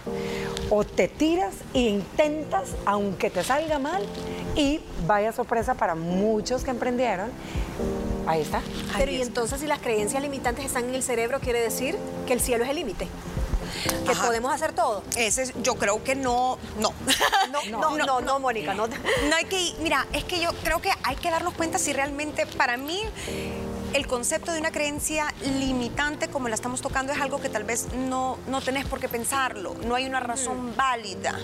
O 0.71 0.85
te 0.85 1.09
tiras 1.09 1.55
e 1.75 1.81
intentas, 1.81 2.75
aunque 2.87 3.31
te 3.31 3.45
salga 3.45 3.79
mal, 3.79 4.03
y 4.57 4.81
vaya 5.07 5.33
sorpresa 5.33 5.75
para 5.75 5.95
muchos 5.95 6.65
que 6.65 6.71
emprendieron. 6.71 7.31
Ahí 8.27 8.41
está. 8.41 8.63
Pero 8.97 9.11
y 9.11 9.21
entonces 9.21 9.61
si 9.61 9.67
las 9.67 9.81
creencias 9.81 10.23
limitantes 10.23 10.65
están 10.65 10.85
en 10.89 10.95
el 10.95 11.03
cerebro, 11.03 11.41
quiere 11.41 11.61
decir 11.61 11.97
que 12.27 12.33
el 12.33 12.41
cielo 12.41 12.65
es 12.65 12.71
el 12.71 12.77
límite 12.77 13.09
que 14.05 14.15
podemos 14.15 14.53
hacer 14.53 14.73
todo. 14.73 15.03
Ese, 15.17 15.53
yo 15.63 15.75
creo 15.77 16.03
que 16.03 16.15
no, 16.17 16.59
no. 16.79 16.93
No, 17.71 17.97
no, 17.97 18.21
no, 18.21 18.41
Mónica, 18.41 18.75
no. 18.75 18.87
No 18.87 19.37
hay 19.37 19.45
que, 19.45 19.75
mira, 19.81 20.07
es 20.13 20.25
que 20.25 20.41
yo 20.41 20.51
creo 20.63 20.81
que 20.81 20.91
hay 21.03 21.17
que 21.17 21.31
darnos 21.31 21.55
cuenta 21.55 21.79
si 21.79 21.93
realmente 21.93 22.47
para 22.47 22.77
mí 22.77 23.01
el 23.95 24.07
concepto 24.07 24.53
de 24.53 24.59
una 24.59 24.71
creencia 24.71 25.27
limitante 25.43 26.29
como 26.29 26.49
la 26.49 26.55
estamos 26.55 26.81
tocando 26.81 27.13
es 27.13 27.21
algo 27.21 27.41
que 27.41 27.49
tal 27.49 27.65
vez 27.65 27.93
no, 27.93 28.39
no 28.49 28.61
tenés 28.61 28.87
por 28.87 29.01
qué 29.01 29.09
pensarlo, 29.09 29.75
no 29.87 29.95
hay 29.95 30.07
una 30.07 30.21
razón 30.21 30.71
mm. 30.71 30.77
válida, 30.77 31.39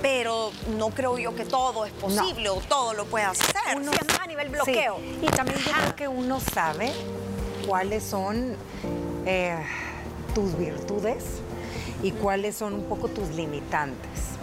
pero 0.00 0.52
no 0.78 0.90
creo 0.90 1.18
yo 1.18 1.34
que 1.34 1.44
todo 1.44 1.84
es 1.84 1.92
posible 1.92 2.48
o 2.50 2.60
todo 2.60 2.94
lo 2.94 3.06
pueda 3.06 3.30
hacer. 3.30 3.54
Uno, 3.76 3.90
a 4.20 4.26
nivel 4.26 4.48
bloqueo. 4.48 4.98
Y 5.20 5.26
también 5.26 5.58
yo 5.58 5.72
creo 5.72 5.96
que 5.96 6.08
uno 6.08 6.40
sabe 6.40 6.92
cuáles 7.66 8.04
son 8.04 8.56
eh, 9.26 9.58
tus 10.34 10.56
virtudes 10.56 11.24
y 12.02 12.12
cuáles 12.12 12.56
son 12.56 12.74
un 12.74 12.84
poco 12.84 13.08
tus 13.08 13.28
limitantes. 13.30 14.38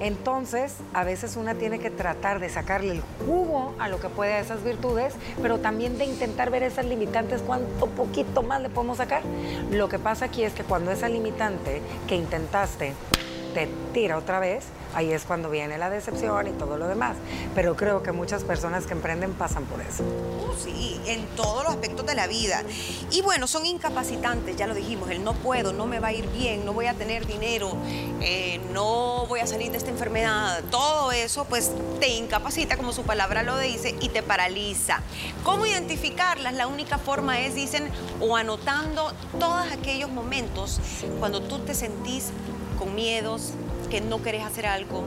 Entonces, 0.00 0.74
a 0.92 1.04
veces 1.04 1.36
una 1.36 1.54
tiene 1.54 1.78
que 1.78 1.90
tratar 1.90 2.40
de 2.40 2.48
sacarle 2.50 2.92
el 2.92 3.02
jugo 3.24 3.74
a 3.78 3.88
lo 3.88 4.00
que 4.00 4.08
puede 4.08 4.34
a 4.34 4.40
esas 4.40 4.62
virtudes, 4.62 5.14
pero 5.40 5.60
también 5.60 5.96
de 5.98 6.04
intentar 6.04 6.50
ver 6.50 6.62
esas 6.62 6.84
limitantes, 6.84 7.40
cuánto 7.40 7.86
poquito 7.86 8.42
más 8.42 8.60
le 8.60 8.68
podemos 8.68 8.98
sacar. 8.98 9.22
Lo 9.70 9.88
que 9.88 9.98
pasa 9.98 10.26
aquí 10.26 10.42
es 10.42 10.52
que 10.52 10.64
cuando 10.64 10.90
esa 10.90 11.08
limitante 11.08 11.80
que 12.06 12.16
intentaste 12.16 12.92
te 13.54 13.68
tira 13.94 14.18
otra 14.18 14.40
vez, 14.40 14.64
ahí 14.94 15.12
es 15.12 15.24
cuando 15.24 15.48
viene 15.48 15.78
la 15.78 15.88
decepción 15.88 16.46
y 16.48 16.50
todo 16.50 16.76
lo 16.76 16.88
demás. 16.88 17.16
Pero 17.54 17.76
creo 17.76 18.02
que 18.02 18.12
muchas 18.12 18.44
personas 18.44 18.86
que 18.86 18.92
emprenden 18.92 19.32
pasan 19.32 19.64
por 19.64 19.80
eso. 19.80 20.02
Uh, 20.02 20.52
sí, 20.62 21.00
en 21.06 21.24
todos 21.36 21.64
los 21.64 21.72
aspectos 21.72 22.04
de 22.04 22.14
la 22.14 22.26
vida. 22.26 22.62
Y 23.10 23.22
bueno, 23.22 23.46
son 23.46 23.64
incapacitantes, 23.64 24.56
ya 24.56 24.66
lo 24.66 24.74
dijimos, 24.74 25.10
el 25.10 25.22
no 25.22 25.34
puedo, 25.34 25.72
no 25.72 25.86
me 25.86 26.00
va 26.00 26.08
a 26.08 26.12
ir 26.12 26.28
bien, 26.30 26.64
no 26.64 26.72
voy 26.72 26.86
a 26.86 26.94
tener 26.94 27.26
dinero, 27.26 27.76
eh, 28.20 28.60
no 28.72 29.26
voy 29.26 29.40
a 29.40 29.46
salir 29.46 29.70
de 29.70 29.78
esta 29.78 29.90
enfermedad. 29.90 30.62
Todo 30.70 31.12
eso 31.12 31.44
pues 31.44 31.70
te 32.00 32.08
incapacita, 32.08 32.76
como 32.76 32.92
su 32.92 33.04
palabra 33.04 33.42
lo 33.42 33.56
dice, 33.58 33.94
y 34.00 34.08
te 34.08 34.22
paraliza. 34.22 35.00
¿Cómo 35.44 35.64
identificarlas? 35.64 36.54
La 36.54 36.66
única 36.66 36.98
forma 36.98 37.40
es, 37.40 37.54
dicen, 37.54 37.88
o 38.20 38.36
anotando 38.36 39.12
todos 39.38 39.70
aquellos 39.72 40.10
momentos 40.10 40.80
cuando 41.20 41.40
tú 41.40 41.60
te 41.60 41.74
sentís 41.74 42.32
con 42.74 42.94
miedos, 42.94 43.52
que 43.90 44.00
no 44.00 44.22
querés 44.22 44.44
hacer 44.44 44.66
algo, 44.66 45.04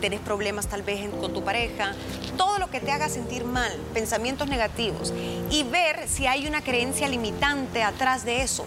tenés 0.00 0.20
problemas 0.20 0.68
tal 0.68 0.82
vez 0.82 1.08
con 1.20 1.32
tu 1.32 1.42
pareja, 1.42 1.94
todo 2.36 2.58
lo 2.58 2.70
que 2.70 2.80
te 2.80 2.92
haga 2.92 3.08
sentir 3.08 3.44
mal, 3.44 3.72
pensamientos 3.92 4.48
negativos 4.48 5.12
y 5.50 5.64
ver 5.64 6.08
si 6.08 6.26
hay 6.26 6.46
una 6.46 6.62
creencia 6.62 7.08
limitante 7.08 7.82
atrás 7.82 8.24
de 8.24 8.42
eso. 8.42 8.64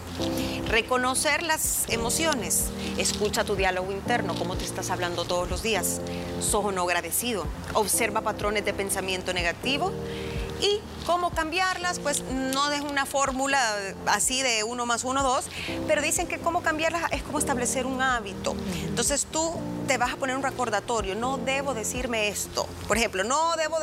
Reconocer 0.67 1.43
las 1.43 1.89
emociones, 1.89 2.65
escucha 2.97 3.43
tu 3.43 3.55
diálogo 3.55 3.91
interno, 3.91 4.35
cómo 4.35 4.55
te 4.55 4.65
estás 4.65 4.89
hablando 4.89 5.25
todos 5.25 5.49
los 5.49 5.63
días, 5.63 6.01
sos 6.39 6.73
no 6.73 6.83
agradecido, 6.83 7.45
observa 7.73 8.21
patrones 8.21 8.65
de 8.65 8.73
pensamiento 8.73 9.33
negativo 9.33 9.91
y 10.61 10.79
cómo 11.05 11.31
cambiarlas, 11.31 11.99
pues 11.99 12.23
no 12.23 12.71
es 12.71 12.81
una 12.81 13.05
fórmula 13.05 13.59
así 14.05 14.41
de 14.41 14.63
uno 14.63 14.85
más 14.85 15.03
uno, 15.03 15.23
dos, 15.23 15.45
pero 15.87 16.01
dicen 16.01 16.27
que 16.27 16.39
cómo 16.39 16.61
cambiarlas 16.61 17.11
es 17.11 17.23
como 17.23 17.39
establecer 17.39 17.85
un 17.85 18.01
hábito. 18.01 18.55
Entonces 18.85 19.25
tú 19.29 19.53
te 19.87 19.97
vas 19.97 20.13
a 20.13 20.17
poner 20.17 20.35
un 20.35 20.43
recordatorio, 20.43 21.15
no 21.15 21.37
debo 21.37 21.73
decirme 21.73 22.27
esto. 22.27 22.67
Por 22.87 22.97
ejemplo, 22.97 23.23
no 23.23 23.55
debo... 23.57 23.77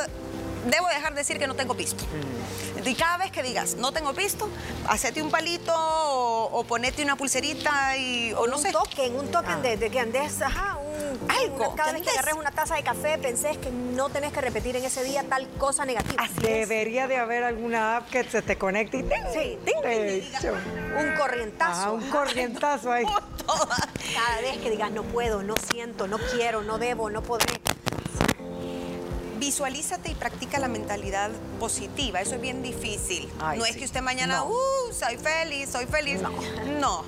debo 0.67 0.87
dejar 0.89 1.13
de 1.15 1.21
decir 1.21 1.39
que 1.39 1.47
no 1.47 1.55
tengo 1.55 1.75
pisto. 1.75 2.05
Y 2.85 2.95
cada 2.95 3.19
vez 3.19 3.31
que 3.31 3.43
digas, 3.43 3.77
no 3.77 3.93
tengo 3.93 4.15
pisto, 4.15 4.49
hacete 4.89 5.21
un 5.21 5.31
palito 5.31 5.75
o, 5.77 6.65
ponete 6.65 7.03
una 7.03 7.17
pulserita 7.17 7.97
y, 7.97 8.33
o 8.33 8.47
no 8.47 8.57
un 8.57 8.63
sé. 8.63 8.73
Token, 8.73 9.19
un 9.19 9.31
token 9.31 9.59
ah. 9.59 9.77
de, 9.77 9.91
que 9.91 10.01
andes, 10.01 10.41
ajá, 10.41 10.79
algo. 11.45 11.75
cada 11.75 11.93
vez 11.93 12.03
que 12.03 12.11
agarres 12.11 12.35
una 12.35 12.51
taza 12.51 12.77
de 12.77 12.83
café, 12.83 13.19
pensés 13.19 13.57
que 13.59 13.71
no 13.71 14.09
tenés 14.09 14.33
que 14.33 14.41
repetir 14.41 14.77
en 14.77 14.85
ese 14.85 15.03
día 15.05 15.25
tal 15.29 15.49
cosa 15.59 15.85
negativa. 15.85 16.29
Debería 16.41 17.07
de 17.09 17.17
haber 17.17 17.45
alguna 17.45 17.97
app 17.99 18.09
que 18.11 18.25
se 18.25 18.43
te 18.43 18.57
conecte 18.57 18.99
y 18.99 19.03
Sí, 19.33 19.59
un 20.99 21.17
corrientazo. 21.17 21.81
Ah, 21.83 21.93
un 21.93 22.09
corrientazo 22.11 22.93
ahí. 22.93 23.05
cada 23.47 24.41
vez 24.41 24.59
que 24.59 24.71
digas 24.71 24.91
no 24.91 25.03
puedo, 25.05 25.43
no 25.43 25.55
siento, 25.71 26.07
no 26.07 26.19
quiero, 26.19 26.63
no 26.63 26.79
debo, 26.79 27.11
no 27.11 27.23
podré. 27.23 27.61
Visualízate 29.39 30.11
y 30.11 30.15
practica 30.15 30.59
la 30.59 30.69
mentalidad 30.69 31.31
positiva. 31.61 32.21
Eso 32.21 32.35
es 32.35 32.41
bien 32.41 32.63
difícil. 32.63 33.29
no 33.57 33.65
es 33.65 33.77
que 33.77 33.85
usted 33.85 34.03
mañana, 34.03 34.45
uh, 34.45 34.93
soy 34.93 35.17
feliz, 35.17 35.71
soy 35.71 35.87
feliz. 35.87 36.21
No. 36.21 36.31
no. 36.81 37.05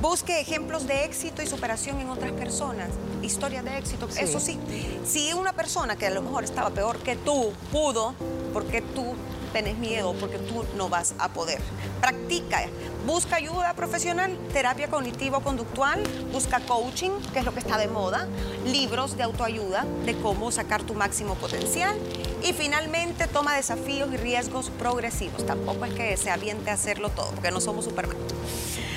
Busque 0.00 0.40
ejemplos 0.40 0.86
de 0.86 1.04
éxito 1.04 1.42
y 1.42 1.46
superación 1.46 2.00
en 2.00 2.10
otras 2.10 2.32
personas, 2.32 2.90
historias 3.22 3.64
de 3.64 3.78
éxito. 3.78 4.08
Eso 4.18 4.40
sí, 4.40 4.58
si 5.06 5.32
una 5.32 5.52
persona 5.52 5.96
que 5.96 6.06
a 6.06 6.10
lo 6.10 6.20
mejor 6.20 6.44
estaba 6.44 6.70
peor 6.70 6.98
que 6.98 7.16
tú 7.16 7.52
pudo, 7.72 8.14
porque 8.52 8.82
tú 8.82 9.14
tenés 9.54 9.78
miedo, 9.78 10.14
porque 10.18 10.36
tú 10.38 10.64
no 10.76 10.88
vas 10.88 11.14
a 11.18 11.28
poder. 11.28 11.60
Practica, 12.00 12.62
busca 13.06 13.36
ayuda 13.36 13.72
profesional, 13.74 14.36
terapia 14.52 14.88
cognitivo-conductual, 14.88 16.02
busca 16.32 16.58
coaching, 16.58 17.12
que 17.32 17.38
es 17.38 17.44
lo 17.44 17.54
que 17.54 17.60
está 17.60 17.78
de 17.78 17.86
moda, 17.86 18.26
libros 18.66 19.16
de 19.16 19.22
autoayuda 19.22 19.86
de 20.04 20.18
cómo 20.18 20.50
sacar 20.50 20.82
tu 20.82 20.94
máximo 20.94 21.34
potencial 21.36 21.96
Y 22.42 22.52
finalmente 22.52 23.28
toma 23.28 23.54
desafíos 23.54 24.12
y 24.12 24.16
riesgos 24.16 24.70
progresivos. 24.70 25.46
Tampoco 25.46 25.84
es 25.84 25.94
que 25.94 26.16
se 26.16 26.30
aviente 26.30 26.70
a 26.70 26.74
hacerlo 26.74 27.08
todo, 27.08 27.30
porque 27.30 27.50
no 27.52 27.60
somos 27.60 27.84
Superman. 27.84 28.16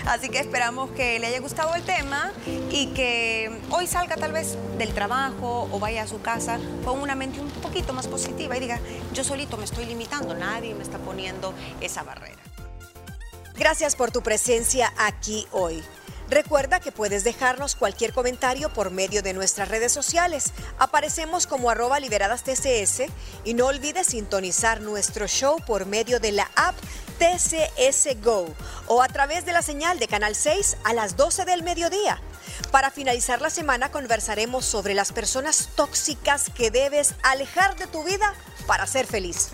Así 0.08 0.30
que 0.30 0.40
esperamos 0.40 0.90
que 0.92 1.20
le 1.20 1.28
haya 1.28 1.40
gustado 1.42 1.76
el 1.76 1.84
tema 1.84 2.32
y 2.72 2.88
que 2.94 3.52
hoy 3.72 3.88
salga 3.88 4.16
tal 4.16 4.32
vez 4.32 4.58
del 4.78 4.94
trabajo 4.94 5.68
o 5.72 5.80
vaya 5.80 6.04
a 6.04 6.08
su 6.08 6.22
casa 6.22 6.60
con 6.86 7.02
una 7.02 7.14
mente 7.14 7.42
un 7.42 7.50
poquito 7.50 7.92
más 7.92 8.08
positiva 8.08 8.56
y 8.56 8.62
diga, 8.62 8.80
yo 9.14 9.26
solito 9.26 9.58
me 9.58 9.66
estoy 9.66 9.86
limitando, 9.86 10.34
nadie 10.34 10.74
me 10.76 10.84
está 10.84 10.98
poniendo 10.98 11.54
esa 11.82 12.04
barrera. 12.04 12.42
Gracias 13.58 13.96
por 13.96 14.12
tu 14.12 14.22
presencia 14.22 14.94
aquí 14.98 15.46
hoy. 15.52 15.84
Recuerda 16.30 16.82
que 16.82 16.92
puedes 16.92 17.24
dejarnos 17.24 17.76
cualquier 17.76 18.12
comentario 18.12 18.70
por 18.70 18.92
medio 18.92 19.22
de 19.22 19.34
nuestras 19.34 19.70
redes 19.70 19.94
sociales. 19.94 20.52
Aparecemos 20.78 21.48
como 21.48 21.70
arroba 21.70 22.02
liberadas 22.02 22.44
TCS 22.44 23.04
y 23.46 23.54
no 23.54 23.68
olvides 23.68 24.08
sintonizar 24.08 24.82
nuestro 24.82 25.28
show 25.28 25.58
por 25.66 25.86
medio 25.86 26.20
de 26.20 26.34
la 26.34 26.50
app 26.56 26.76
TCS 27.18 28.22
Go 28.22 28.54
o 28.88 29.02
a 29.02 29.08
través 29.08 29.46
de 29.46 29.54
la 29.54 29.62
señal 29.62 30.00
de 30.00 30.08
Canal 30.08 30.36
6 30.36 30.78
a 30.84 30.94
las 30.94 31.16
12 31.16 31.46
del 31.46 31.64
mediodía. 31.64 32.22
Para 32.72 32.92
finalizar 32.92 33.42
la 33.42 33.50
semana 33.50 33.90
conversaremos 33.92 34.66
sobre 34.66 34.94
las 34.94 35.14
personas 35.14 35.70
tóxicas 35.76 36.52
que 36.54 36.72
debes 36.72 37.16
alejar 37.24 37.78
de 37.78 37.88
tu 37.88 38.04
vida 38.04 38.34
para 38.68 38.86
ser 38.86 39.08
feliz. 39.08 39.52